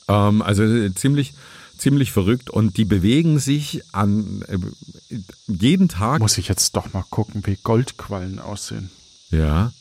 [0.07, 1.33] Ähm, also äh, ziemlich,
[1.77, 4.57] ziemlich verrückt und die bewegen sich an äh,
[5.47, 6.21] jeden Tag.
[6.21, 8.89] Muss ich jetzt doch mal gucken, wie Goldquallen aussehen.
[9.31, 9.73] Ja,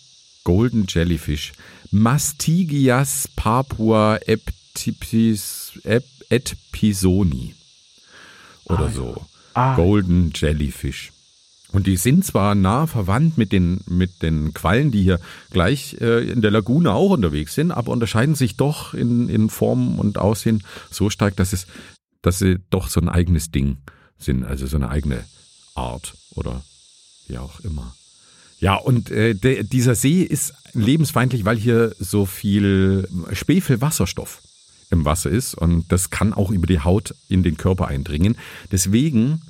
[0.44, 1.52] Golden Jellyfish.
[1.90, 7.54] Mastigias papua eptipis, ep, etpisoni.
[8.64, 9.26] Oder so.
[9.54, 9.76] Ah.
[9.76, 11.12] Golden Jellyfish.
[11.74, 15.18] Und die sind zwar nah verwandt mit den, mit den Quallen, die hier
[15.50, 19.98] gleich äh, in der Lagune auch unterwegs sind, aber unterscheiden sich doch in, in Form
[19.98, 21.66] und Aussehen so stark, dass es,
[22.22, 23.78] dass sie doch so ein eigenes Ding
[24.18, 25.24] sind, also so eine eigene
[25.74, 26.62] Art oder
[27.26, 27.96] wie auch immer.
[28.60, 34.42] Ja, und äh, der, dieser See ist lebensfeindlich, weil hier so viel Schwefelwasserstoff
[34.90, 38.36] im Wasser ist und das kann auch über die Haut in den Körper eindringen.
[38.70, 39.42] Deswegen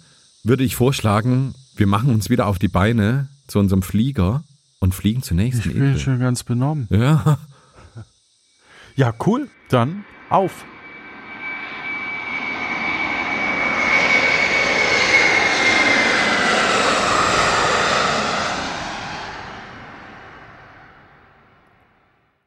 [0.43, 4.45] würde ich vorschlagen, wir machen uns wieder auf die Beine zu unserem Flieger
[4.81, 6.01] und fliegen zur nächsten Ich bin Insel.
[6.01, 6.87] schon ganz benommen.
[6.91, 7.39] Ja,
[8.97, 9.49] Ja, cool.
[9.71, 10.65] Dann auf.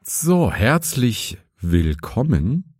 [0.02, 2.74] so, herzlich willkommen.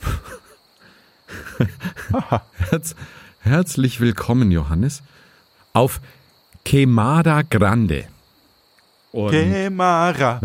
[2.70, 2.94] Herz,
[3.40, 5.02] herzlich willkommen, Johannes,
[5.76, 6.00] auf
[6.64, 8.06] Quemada Grande.
[9.12, 10.40] Und Quemara.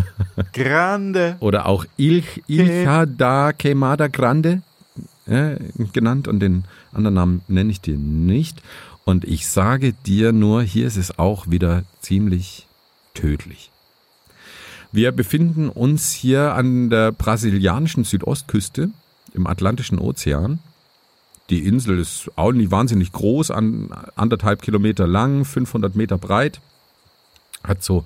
[0.52, 1.38] Grande.
[1.40, 4.62] oder auch Il, Ilha da Quemada Grande
[5.26, 5.56] äh,
[5.94, 8.62] genannt und den anderen Namen nenne ich dir nicht.
[9.06, 12.68] Und ich sage dir nur, hier ist es auch wieder ziemlich
[13.14, 13.72] tödlich.
[14.92, 18.90] Wir befinden uns hier an der brasilianischen Südostküste
[19.34, 20.60] im Atlantischen Ozean.
[21.52, 26.62] Die Insel ist auch nicht wahnsinnig groß, an anderthalb Kilometer lang, 500 Meter breit,
[27.64, 28.06] hat so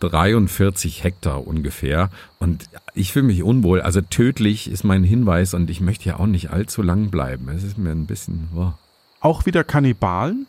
[0.00, 2.08] 43 Hektar ungefähr.
[2.38, 2.64] Und
[2.94, 3.82] ich fühle mich unwohl.
[3.82, 7.48] Also tödlich ist mein Hinweis und ich möchte ja auch nicht allzu lang bleiben.
[7.50, 8.48] Es ist mir ein bisschen.
[8.56, 8.72] Oh.
[9.20, 10.46] auch wieder Kannibalen,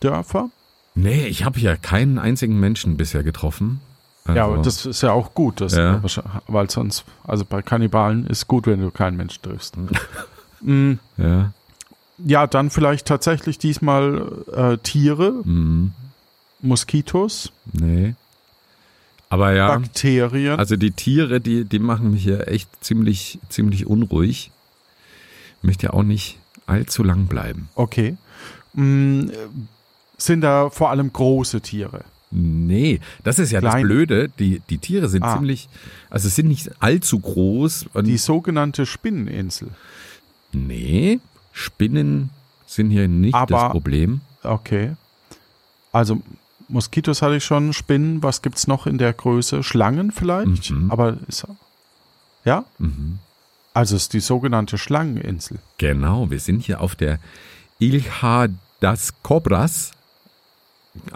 [0.00, 0.50] Dörfer.
[0.94, 3.80] Nee, ich habe ja keinen einzigen Menschen bisher getroffen.
[4.24, 6.02] Also, Ja, aber das ist ja auch gut, das, Ja.
[6.46, 9.74] weil sonst, also bei Kannibalen ist gut, wenn du keinen Menschen triffst.
[10.64, 11.52] Mm, ja.
[12.18, 15.92] Ja, dann vielleicht tatsächlich diesmal äh, Tiere, Mhm.
[16.60, 18.14] Moskitos, Nee.
[19.28, 20.58] Aber ja, Bakterien.
[20.58, 24.50] also die Tiere, die, die machen mich hier echt ziemlich, ziemlich unruhig.
[25.62, 27.68] Möchte ja auch nicht allzu lang bleiben.
[27.74, 28.16] okay.
[28.76, 29.26] Äh,
[30.18, 32.04] sind da vor allem große Tiere?
[32.30, 33.84] Nee, das ist ja das Klein.
[33.86, 34.28] Blöde.
[34.38, 35.34] Die, die Tiere sind Ah.
[35.34, 35.68] ziemlich,
[36.10, 37.86] also sind nicht allzu groß.
[38.02, 39.68] Die sogenannte Spinneninsel.
[40.52, 41.18] nee,
[41.52, 42.30] Spinnen
[42.66, 44.20] sind hier nicht Aber- das Problem.
[44.42, 44.96] Okay.
[45.92, 46.20] Also
[46.68, 49.62] Moskitos hatte ich schon, Spinnen, was gibt's noch in der Größe?
[49.62, 50.70] Schlangen vielleicht?
[50.70, 50.90] Mhm.
[50.90, 51.46] Aber ist
[52.44, 52.64] ja?
[52.78, 53.18] Mhm.
[53.74, 55.58] Also es ist die sogenannte Schlangeninsel.
[55.78, 57.18] Genau, wir sind hier auf der
[57.78, 58.48] Ilha
[58.80, 59.92] das Cobras,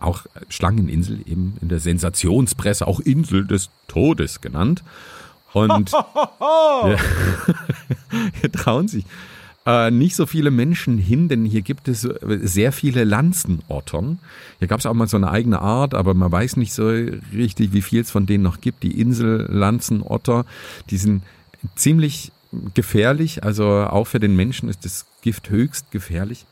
[0.01, 4.83] auch Schlangeninsel, eben in der Sensationspresse, auch Insel des Todes genannt.
[5.53, 5.91] Und
[6.41, 6.97] ja,
[8.41, 9.05] hier trauen sich
[9.67, 14.21] äh, nicht so viele Menschen hin, denn hier gibt es äh, sehr viele Lanzenottern.
[14.61, 17.73] Hier gab es auch mal so eine eigene Art, aber man weiß nicht so richtig,
[17.73, 18.85] wie viel es von denen noch gibt.
[18.85, 20.47] Die Insel Lanzenotter,
[20.91, 21.23] die sind
[21.75, 22.31] ziemlich
[22.75, 26.47] gefährlich, also auch für den Menschen ist das Gift höchst gefährlich.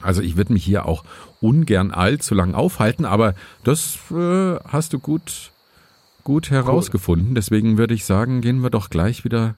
[0.00, 1.04] Also ich würde mich hier auch
[1.40, 5.52] ungern allzu lang aufhalten, aber das äh, hast du gut,
[6.24, 7.36] gut herausgefunden.
[7.36, 9.54] Deswegen würde ich sagen, gehen wir doch gleich wieder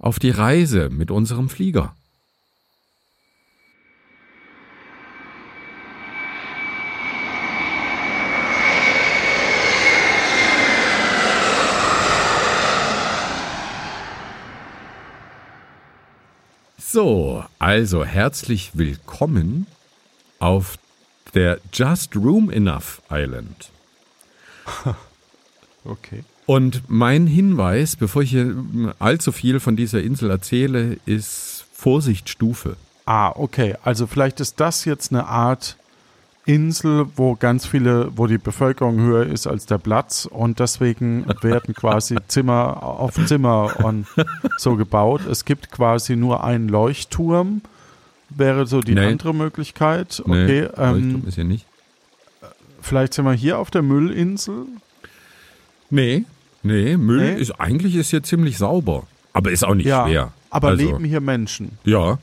[0.00, 1.94] auf die Reise mit unserem Flieger.
[16.78, 19.68] So, also herzlich willkommen
[20.40, 20.76] auf
[21.34, 23.70] der Just Room Enough Island.
[25.82, 26.24] Okay.
[26.46, 28.54] Und mein Hinweis, bevor ich hier
[28.98, 32.76] allzu viel von dieser Insel erzähle, ist Vorsichtsstufe.
[33.06, 33.76] Ah, okay.
[33.84, 35.76] Also vielleicht ist das jetzt eine Art
[36.46, 41.74] Insel, wo ganz viele, wo die Bevölkerung höher ist als der Platz und deswegen werden
[41.74, 44.06] quasi Zimmer auf Zimmer und
[44.56, 45.20] so gebaut.
[45.30, 47.60] Es gibt quasi nur einen Leuchtturm,
[48.30, 49.06] wäre so die Nee.
[49.06, 50.22] andere Möglichkeit.
[50.26, 51.66] Nee, Okay, Leuchtturm ähm, ist hier nicht.
[52.80, 54.66] vielleicht sind wir hier auf der Müllinsel.
[55.90, 56.24] Nee,
[56.62, 57.40] nee, Müll Nee?
[57.40, 59.06] ist eigentlich ist hier ziemlich sauber.
[59.32, 60.32] Aber ist auch nicht Ja, schwer.
[60.50, 61.78] aber also, leben hier Menschen.
[61.84, 62.18] Ja,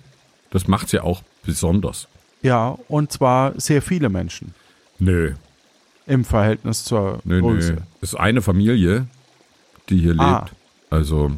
[0.51, 2.07] das macht's ja auch besonders.
[2.41, 4.53] Ja, und zwar sehr viele Menschen
[4.99, 5.34] Nö,
[6.05, 7.74] im Verhältnis zur nö, Größe.
[7.74, 7.78] nö.
[8.01, 9.07] Ist eine Familie,
[9.89, 10.39] die hier Ah.
[10.39, 10.53] lebt.
[10.89, 11.32] Also,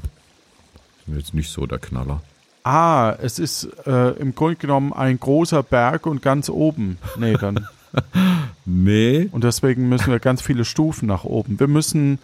[1.08, 2.22] ist jetzt nicht so der Knaller.
[2.64, 6.98] Ah, es ist äh, im Grunde genommen ein großer Berg und ganz oben.
[7.18, 7.68] Nee, dann.
[8.72, 11.60] Nee, Und deswegen müssen wir ganz viele Stufen nach oben.
[11.60, 12.20] Wir müssen,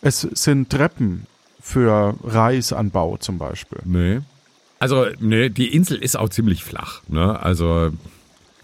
[0.00, 1.26] es sind Treppen
[1.60, 3.78] für Reisanbau zum Beispiel.
[3.84, 4.20] nee.
[4.78, 7.02] Also, nee, die Insel ist auch ziemlich flach.
[7.06, 7.38] Ne?
[7.40, 7.90] Also,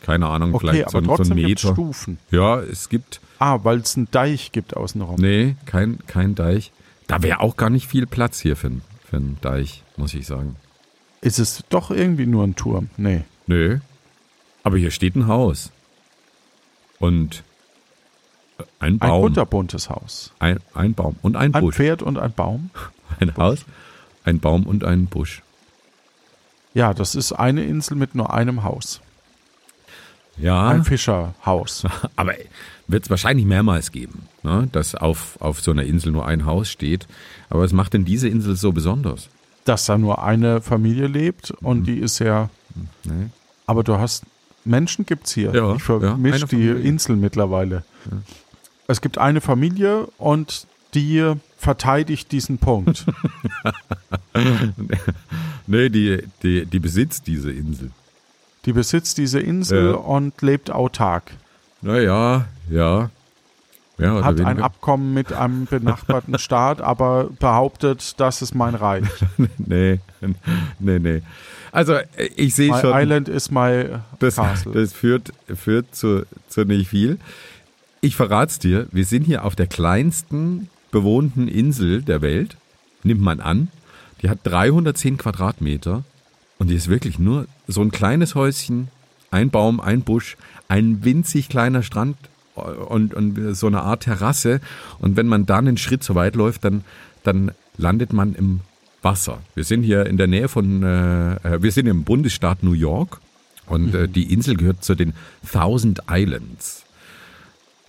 [0.02, 1.74] keine Ahnung, Okay, vielleicht so, aber ein- so ein trotzdem gibt es Meter.
[1.74, 2.18] Stufen.
[2.32, 5.14] Ja, es gibt, Ah, weil es einen Deich gibt außenrum.
[5.20, 6.72] nee, kein, kein Deich.
[7.06, 10.26] Da wäre auch gar nicht viel Platz hier für, einen- für einen Deich, muss ich
[10.26, 10.56] sagen.
[11.20, 12.90] Ist es doch irgendwie nur ein Turm?
[12.96, 13.22] Nee.
[13.46, 13.78] Nö.
[14.64, 15.70] Aber hier steht ein Haus.
[16.98, 17.42] Und
[18.58, 19.22] äh, ein Ein Baum.
[19.22, 20.32] kunterbuntes Haus.
[20.38, 21.76] Ein, ein Baum und ein Ein Busch.
[21.76, 22.70] Pferd und ein Baum.
[23.20, 23.64] Ein Haus,
[24.24, 25.42] ein Baum und ein Busch.
[26.74, 29.00] Ja, das ist eine Insel mit nur einem Haus.
[30.36, 31.84] Ja, Ein Fischerhaus.
[32.16, 32.34] aber
[32.86, 34.68] wird es wahrscheinlich mehrmals geben, ne?
[34.72, 37.08] dass auf, auf so einer Insel nur ein Haus steht.
[37.50, 39.28] Aber was macht denn diese Insel so besonders?
[39.64, 41.66] Dass da nur eine Familie lebt Mhm.
[41.66, 42.50] und die ist ja
[43.04, 43.30] Ne?
[43.66, 44.24] Aber du hast
[44.68, 45.52] Menschen gibt's hier.
[45.54, 46.88] Ja, ich vermische eine die.
[46.88, 47.82] Insel mittlerweile.
[48.86, 53.04] Es gibt eine Familie und die verteidigt diesen Punkt.
[55.66, 57.90] Nee, die, die, die besitzt diese Insel.
[58.64, 59.96] die besitzt diese Insel Ja.
[59.96, 61.32] und lebt autark.
[61.82, 63.10] Naja, ja.
[63.98, 64.64] Ja, Hat ein weniger.
[64.64, 69.04] Abkommen mit einem benachbarten Staat, aber behauptet, das ist mein Reich.
[69.58, 69.98] nee,
[70.78, 71.22] nee, nee.
[71.72, 71.96] Also
[72.36, 73.86] ich sehe schon, Island is my
[74.20, 74.72] das, castle.
[74.72, 77.18] das führt, führt zu, zu nicht viel.
[78.00, 82.56] Ich verrat's dir, wir sind hier auf der kleinsten bewohnten Insel der Welt,
[83.02, 83.68] nimmt man an.
[84.22, 86.04] Die hat 310 Quadratmeter
[86.58, 88.88] und die ist wirklich nur so ein kleines Häuschen,
[89.30, 90.36] ein Baum, ein Busch,
[90.68, 92.16] ein winzig kleiner Strand
[92.58, 94.60] und, und so eine Art Terrasse.
[94.98, 96.84] Und wenn man dann einen Schritt so weit läuft, dann,
[97.22, 98.60] dann landet man im
[99.02, 99.40] Wasser.
[99.54, 103.20] Wir sind hier in der Nähe von, äh, äh, wir sind im Bundesstaat New York
[103.66, 105.12] Und äh, die Insel gehört zu den
[105.50, 106.84] Thousand Islands,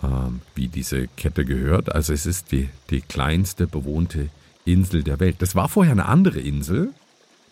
[0.02, 1.94] ähm, wie diese Kette gehört.
[1.94, 4.28] Also es ist die, die kleinste bewohnte
[4.64, 5.36] Insel der Welt.
[5.40, 6.92] Das war vorher eine andere Insel,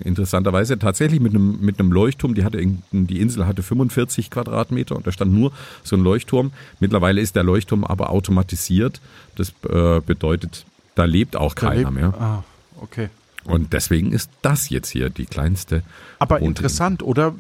[0.05, 2.35] interessanterweise tatsächlich mit einem, mit einem Leuchtturm.
[2.35, 6.53] Die, hatte, die Insel hatte 45 Quadratmeter und da stand nur so ein Leuchtturm.
[6.81, 9.01] Mittlerweile ist der Leuchtturm aber automatisiert.
[9.37, 12.15] Das äh, bedeutet, da lebt auch da keiner lebt, mehr.
[12.19, 12.45] Ah,
[12.81, 13.09] okay.
[13.45, 15.83] Und deswegen ist das jetzt hier die kleinste.
[16.19, 17.35] Aber interessant, oder?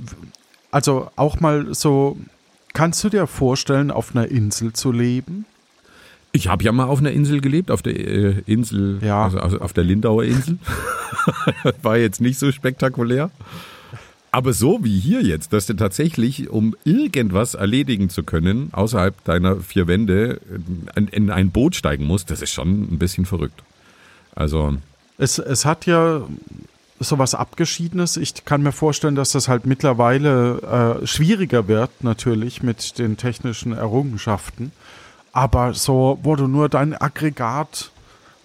[0.70, 2.16] Also auch mal so,
[2.72, 5.44] kannst du dir vorstellen, auf einer Insel zu leben?
[6.38, 9.24] Ich habe ja mal auf einer Insel gelebt, auf der äh, Insel, ja.
[9.24, 10.58] also, also auf der Lindauer Insel.
[11.82, 13.32] War jetzt nicht so spektakulär.
[14.30, 19.56] Aber so wie hier jetzt, dass du tatsächlich, um irgendwas erledigen zu können, außerhalb deiner
[19.56, 20.40] vier Wände
[20.94, 23.60] in, in ein Boot steigen musst, das ist schon ein bisschen verrückt.
[24.36, 24.76] Also.
[25.16, 26.22] Es, es hat ja
[27.00, 28.16] sowas Abgeschiedenes.
[28.16, 33.72] Ich kann mir vorstellen, dass das halt mittlerweile äh, schwieriger wird, natürlich mit den technischen
[33.72, 34.70] Errungenschaften.
[35.32, 37.90] Aber so, wo du nur dein Aggregat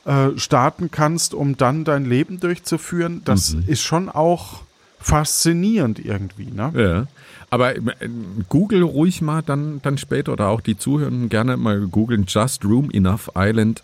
[0.06, 3.64] äh, starten kannst, um dann dein Leben durchzuführen, das mhm.
[3.68, 4.62] ist schon auch
[5.00, 6.72] faszinierend irgendwie, ne?
[6.76, 7.08] Ja.
[7.50, 7.82] Aber äh,
[8.50, 12.90] Google ruhig mal dann, dann später oder auch die Zuhörenden gerne mal googeln Just Room
[12.92, 13.84] Enough Island.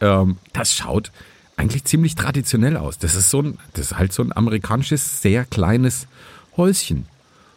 [0.00, 1.12] Ähm, das schaut
[1.56, 2.98] eigentlich ziemlich traditionell aus.
[2.98, 6.06] Das ist so ein, das ist halt so ein amerikanisches, sehr kleines
[6.56, 7.06] Häuschen.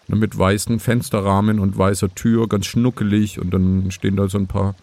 [0.07, 4.47] Ne, mit weißen Fensterrahmen und weißer Tür, ganz schnuckelig und dann stehen da so ein
[4.47, 4.75] paar,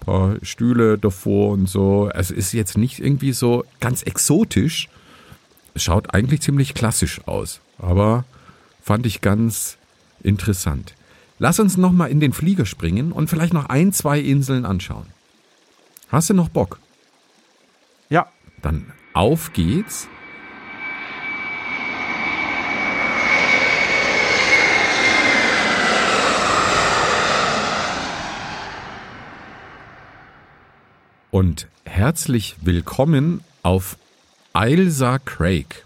[0.00, 2.10] paar Stühle davor und so.
[2.12, 4.88] Es ist jetzt nicht irgendwie so ganz exotisch.
[5.74, 8.24] Es schaut eigentlich ziemlich klassisch aus, aber
[8.82, 9.78] fand ich ganz
[10.22, 10.94] interessant.
[11.38, 15.06] Lass uns nochmal in den Flieger springen und vielleicht noch ein, zwei Inseln anschauen.
[16.08, 16.78] Hast du noch Bock?
[18.08, 18.26] Ja.
[18.62, 20.08] Dann auf geht's.
[31.36, 33.98] Und herzlich willkommen auf
[34.54, 35.84] Ailsa Craig.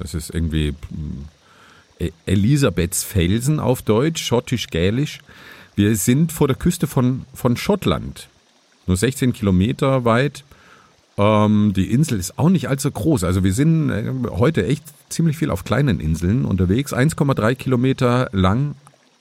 [0.00, 1.26] Das ist irgendwie hm,
[2.00, 5.20] e- Elisabeths Felsen auf Deutsch, schottisch-gälisch.
[5.76, 8.26] Wir sind vor der Küste von, von Schottland.
[8.88, 10.42] Nur 16 Kilometer weit
[11.16, 13.22] ähm, die Insel ist auch nicht allzu groß.
[13.22, 16.92] Also wir sind äh, heute echt ziemlich viel auf kleinen Inseln unterwegs.
[16.92, 18.74] 1,3 Kilometer lang,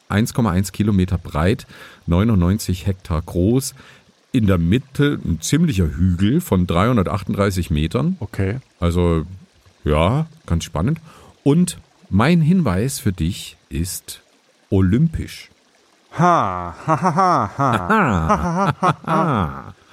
[0.09, 1.67] 1,1 Kilometer breit,
[2.07, 3.75] 99 Hektar groß.
[4.31, 8.17] In der Mitte ein ziemlicher Hügel von 338 Metern.
[8.19, 8.59] Okay.
[8.79, 9.25] Also
[9.83, 10.99] ja, ganz spannend.
[11.43, 14.21] Und mein Hinweis für dich ist
[14.69, 15.49] olympisch.
[16.17, 18.75] Ha, ha, ha, ha, ha.
[18.79, 19.73] ha, ha, ha.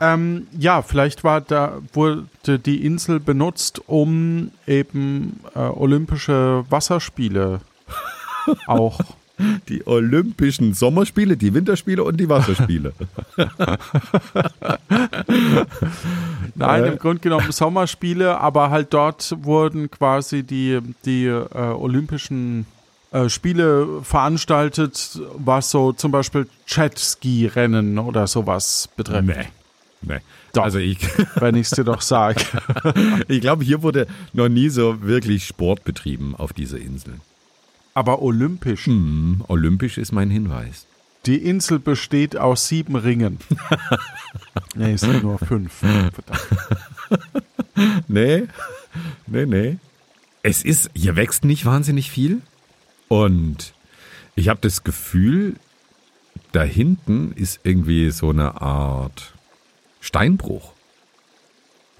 [0.00, 7.60] Ähm, ja, vielleicht war da, wurde die Insel benutzt, um eben äh, olympische Wasserspiele
[8.66, 9.00] auch.
[9.68, 12.92] Die Olympischen Sommerspiele, die Winterspiele und die Wasserspiele.
[16.54, 22.66] Nein, im Grunde genommen Sommerspiele, aber halt dort wurden quasi die, die äh, Olympischen
[23.12, 29.26] äh, Spiele veranstaltet, was so zum Beispiel Jetski-Rennen oder sowas betrifft.
[29.26, 29.46] Nee.
[30.02, 30.20] Nee.
[30.52, 30.98] Doch, also ich,
[31.36, 32.42] wenn ich es dir doch sage.
[33.28, 37.14] ich glaube, hier wurde noch nie so wirklich Sport betrieben auf dieser Insel.
[37.94, 38.86] Aber olympisch.
[38.86, 40.86] Mm, olympisch ist mein Hinweis.
[41.26, 43.38] Die Insel besteht aus sieben Ringen.
[44.74, 45.72] nee, es sind nur fünf.
[45.74, 46.48] Verdammt.
[48.08, 48.44] nee,
[49.26, 49.78] nee, nee.
[50.42, 52.40] Es ist, hier wächst nicht wahnsinnig viel.
[53.08, 53.74] Und
[54.34, 55.56] ich habe das Gefühl,
[56.52, 59.34] da hinten ist irgendwie so eine Art
[60.00, 60.72] Steinbruch.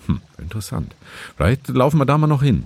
[0.07, 0.95] Hm, interessant.
[1.37, 2.65] Vielleicht laufen wir da mal noch hin.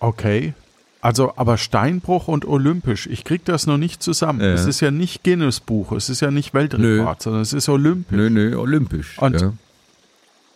[0.00, 0.54] Okay.
[1.00, 4.40] Also, aber Steinbruch und Olympisch, ich krieg das noch nicht zusammen.
[4.40, 4.48] Ja.
[4.48, 7.22] Es ist ja nicht Guinness-Buch, es ist ja nicht Weltrekord, nö.
[7.22, 8.16] sondern es ist Olympisch.
[8.16, 9.16] Nö, nö, Olympisch.
[9.18, 9.52] Und ja.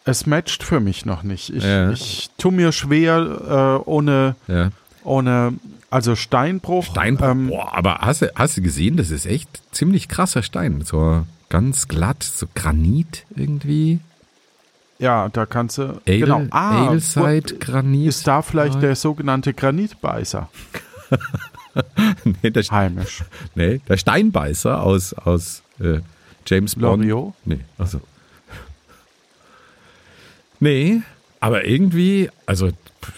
[0.04, 1.50] es matcht für mich noch nicht.
[1.50, 1.92] Ich, ja.
[1.92, 4.34] ich tue mir schwer, äh, ohne,
[5.04, 5.54] ohne
[5.90, 6.86] also Steinbruch.
[6.86, 10.82] Steinbruch, ähm, boah, aber hast du, hast du gesehen, das ist echt ziemlich krasser Stein.
[10.82, 14.00] So ganz glatt, so Granit irgendwie.
[15.02, 16.00] Ja, da kannst du.
[16.06, 16.46] Ale, genau.
[16.50, 18.06] Ah, Ailside Granit.
[18.06, 20.48] Ist da vielleicht der sogenannte Granitbeißer?
[22.24, 23.24] nee, der, Heimisch.
[23.56, 25.98] Nee, der Steinbeißer aus, aus äh,
[26.46, 27.02] James Bond.
[27.02, 27.34] Loriot?
[27.44, 28.00] Nee, also.
[30.60, 31.02] Nee,
[31.40, 32.70] aber irgendwie, also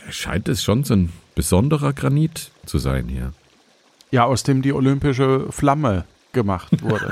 [0.09, 3.35] scheint es schon so ein besonderer Granit zu sein hier.
[4.11, 6.05] Ja, aus dem die olympische Flamme
[6.35, 7.11] gemacht wurde.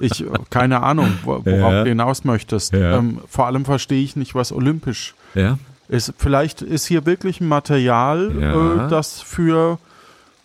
[0.00, 1.82] ich, keine Ahnung, wo- worauf Ja.
[1.84, 2.72] du hinaus möchtest.
[2.72, 2.98] Ja.
[2.98, 5.58] Ähm, vor allem verstehe ich nicht, was olympisch Ja.
[5.88, 6.12] ist.
[6.18, 8.86] Vielleicht ist hier wirklich ein Material, Ja.
[8.86, 9.78] äh, das für,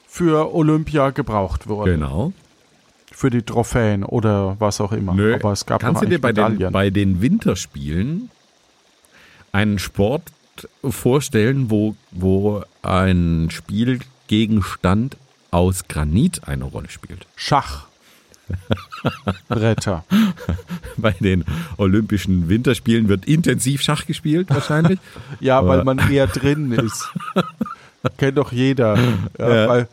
[0.07, 1.93] für Olympia gebraucht wurde.
[1.93, 2.33] Genau.
[3.11, 5.13] Für die Trophäen oder was auch immer.
[5.13, 5.33] Nö.
[5.35, 8.29] Aber es gab Kannst du dir bei den, bei den Winterspielen
[9.51, 10.23] einen Sport
[10.87, 15.17] vorstellen, wo, wo ein Spielgegenstand
[15.51, 17.25] aus Granit eine Rolle spielt?
[17.35, 17.87] Schach.
[19.47, 20.03] Bretter.
[20.97, 21.43] Bei den
[21.77, 24.99] Olympischen Winterspielen wird intensiv Schach gespielt, wahrscheinlich.
[25.39, 27.09] Ja, weil Aber- man eher drin ist.
[28.17, 28.97] Kennt doch jeder.
[29.37, 29.69] Ja, Ja.
[29.69, 29.87] Weil,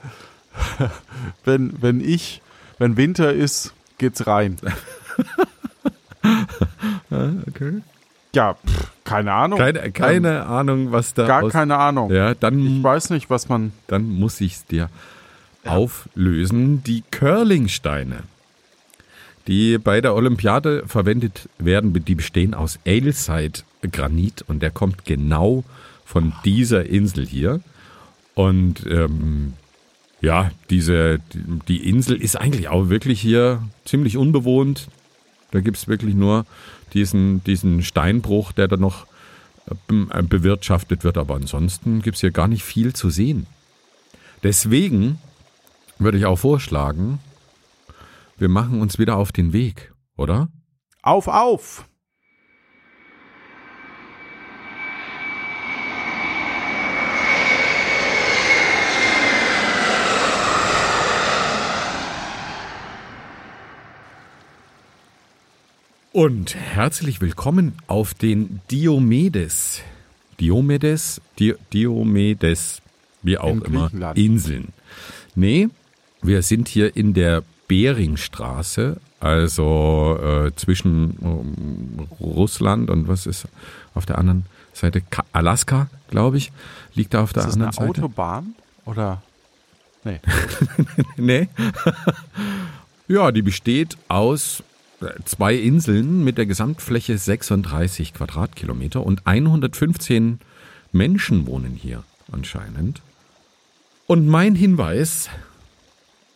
[1.44, 2.42] wenn, wenn ich,
[2.78, 4.56] wenn Winter ist, geht's rein.
[7.48, 7.82] okay.
[8.34, 9.58] Ja, pff, keine Ahnung.
[9.58, 12.12] Keine, keine Ahnung, was da Gar aus, keine Ahnung.
[12.12, 13.72] Ja, Ich dann, weiß nicht, was man.
[13.86, 14.90] dann muss ich es dir
[15.64, 16.82] auflösen.
[16.84, 18.18] Die Curlingsteine,
[19.48, 25.64] die bei der Olympiade verwendet werden, die bestehen aus Ailside-Granit und der kommt genau
[26.04, 27.60] von dieser Insel hier.
[28.34, 29.54] Und ähm,
[30.20, 31.18] ja, diese,
[31.66, 34.88] die, Insel ist eigentlich auch wirklich hier ziemlich unbewohnt.
[35.50, 36.44] Da gibt es wirklich nur
[36.92, 39.06] diesen, diesen Steinbruch, der da noch
[39.66, 41.16] äh, be- äh, bewirtschaftet wird.
[41.18, 43.46] Aber ansonsten gibt es hier gar nicht viel zu sehen.
[44.42, 45.18] Deswegen
[45.98, 47.18] würde ich auch vorschlagen,
[48.38, 50.48] wir machen uns wieder auf den Weg, oder?
[51.02, 51.84] Auf, auf!
[66.12, 69.82] Und herzlich willkommen auf den Diomedes.
[70.40, 72.82] Diomedes, Di Diomedes,
[73.22, 74.16] wie auch In immer.
[74.16, 74.68] Inseln.
[75.34, 75.68] Nee,
[76.22, 83.46] wir sind hier in der Beringstraße, also äh, zwischen ähm, Russland und was ist
[83.94, 85.02] auf der anderen Seite?
[85.02, 86.50] Ka Alaska, glaube ich,
[86.94, 88.02] liegt da auf der Ist das eine anderen Seite.
[88.02, 88.54] Autobahn?
[88.84, 89.22] Oder?
[90.04, 90.20] Nee.
[91.16, 91.48] Nee.
[93.08, 94.62] ja, die besteht aus
[95.00, 100.40] äh, zwei Inseln mit der Gesamtfläche 36 Quadratkilometer und 115
[100.92, 103.02] Menschen wohnen hier anscheinend.
[104.06, 105.28] Und mein Hinweis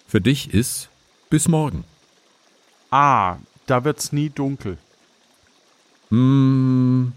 [0.06, 0.90] für dich ist,
[1.32, 1.84] bis morgen.
[2.90, 4.76] Ah, da wird's nie dunkel.
[6.10, 7.14] Hm,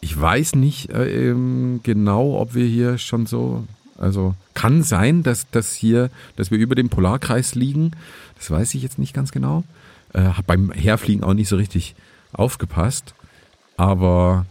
[0.00, 3.64] ich weiß nicht äh, ähm, genau, ob wir hier schon so,
[3.98, 7.90] also kann sein, dass das hier, dass wir über dem Polarkreis liegen.
[8.36, 9.64] Das weiß ich jetzt nicht ganz genau.
[10.12, 11.96] Äh, hab beim Herfliegen auch nicht so richtig
[12.32, 13.12] aufgepasst.
[13.76, 14.46] Aber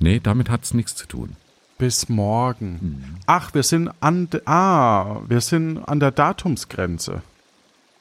[0.00, 1.36] nee, damit hat's nichts zu tun.
[1.78, 2.80] Bis morgen.
[2.80, 3.04] Hm.
[3.26, 7.22] Ach, wir sind an ah, wir sind an der Datumsgrenze.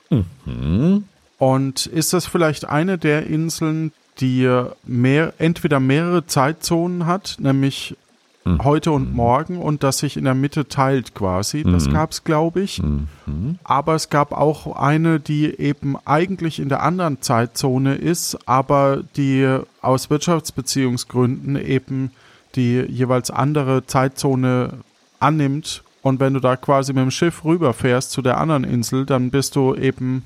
[0.09, 1.03] Hm?
[1.37, 4.49] Und ist das vielleicht eine der Inseln, die
[4.83, 7.95] mehr, entweder mehrere Zeitzonen hat, nämlich
[8.43, 8.63] Hm.
[8.63, 11.63] heute und morgen und das sich in der Mitte teilt quasi?
[11.63, 11.93] Das Mhm.
[11.93, 12.81] gab's, glaube ich.
[12.81, 13.59] Mhm.
[13.65, 19.59] Aber es gab auch eine, die eben eigentlich in der anderen Zeitzone ist, aber die
[19.81, 22.11] aus Wirtschaftsbeziehungsgründen eben
[22.55, 24.71] die jeweils andere Zeitzone
[25.19, 25.83] annimmt.
[26.01, 29.55] Und wenn du da quasi mit dem Schiff rüberfährst zu der anderen Insel, dann bist
[29.55, 30.25] du eben,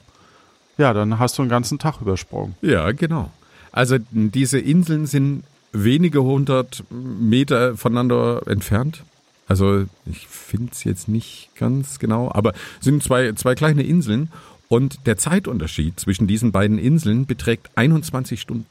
[0.77, 2.55] ja, dann hast du einen ganzen Tag übersprungen.
[2.61, 3.31] Ja, genau.
[3.71, 9.03] Also diese Inseln sind wenige hundert Meter voneinander entfernt.
[9.47, 14.31] Also ich finde es jetzt nicht ganz genau, aber es sind zwei, zwei kleine Inseln
[14.69, 18.65] und der Zeitunterschied zwischen diesen beiden Inseln beträgt 21 Stunden.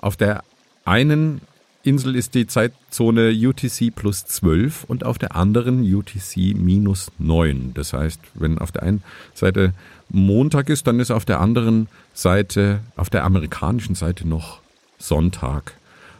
[0.00, 0.42] Auf der
[0.84, 1.40] einen
[1.84, 7.72] Insel ist die Zeitzone UTC plus 12 und auf der anderen UTC minus 9.
[7.74, 9.02] Das heißt, wenn auf der einen
[9.34, 9.74] Seite
[10.08, 14.60] Montag ist, dann ist auf der anderen Seite, auf der amerikanischen Seite noch
[14.98, 15.74] Sonntag.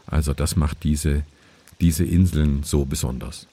[0.06, 1.22] Also das macht diese,
[1.80, 3.46] diese Inseln so besonders.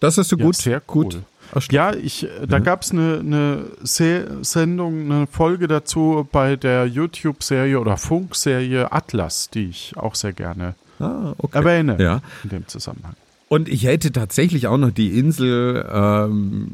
[0.00, 1.22] Das hast du Ja, gut, sehr gut cool.
[1.54, 6.86] erst- Ja, ich, äh, da gab's eine, eine Se Sendung, eine Folge dazu bei der
[6.86, 11.58] YouTube-Serie oder Funkserie Atlas, die ich auch sehr gerne Ah, okay.
[11.58, 12.20] erwähne Ja.
[12.44, 13.14] in dem Zusammenhang.
[13.48, 16.72] Und ich hätte tatsächlich auch noch die Insel, ähm,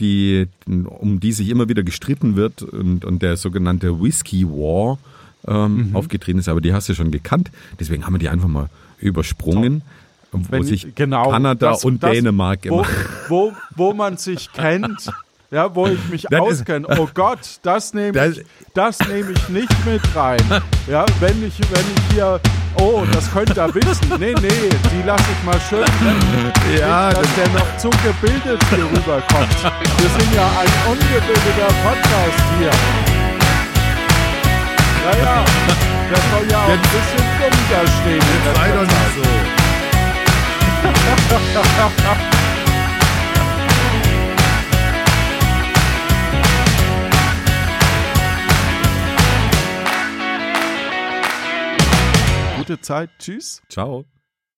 [0.00, 4.98] die, um die sich immer wieder gestritten wird und, und der sogenannte Whiskey War
[5.46, 5.96] ähm, Mhm.
[5.96, 7.50] aufgetreten ist, aber die hast du schon gekannt.
[7.80, 8.68] Deswegen haben wir die einfach mal
[9.00, 9.82] übersprungen,
[10.32, 12.86] wo Wenn- sich genau, Kanada das- und das- Dänemark Wo, immer.
[13.28, 15.10] wo, wo man sich kennt,
[15.52, 16.86] ja, wo ich mich Das auskenne.
[16.98, 18.44] Oh Gott, das nehme Das- ich,
[18.74, 20.40] das nehme ich nicht mit rein.
[20.88, 22.40] Ja, wenn ich, wenn ich hier,
[22.80, 24.08] oh, das könnt ihr wissen.
[24.18, 25.84] Nee, nee, die lasse ich mal schön.
[26.80, 29.54] Ja, Nicht, dass der noch zu gebildet hier rüberkommt.
[29.98, 32.72] Wir sind ja ein ungebildeter Podcast hier.
[35.04, 35.44] Ja, ja.
[36.10, 38.24] Der soll ja auch ein bisschen dumm da stehen.
[38.54, 39.22] Sei doch nicht so.
[52.72, 53.10] Gute Zeit.
[53.18, 53.60] Tschüss.
[53.68, 54.06] Ciao.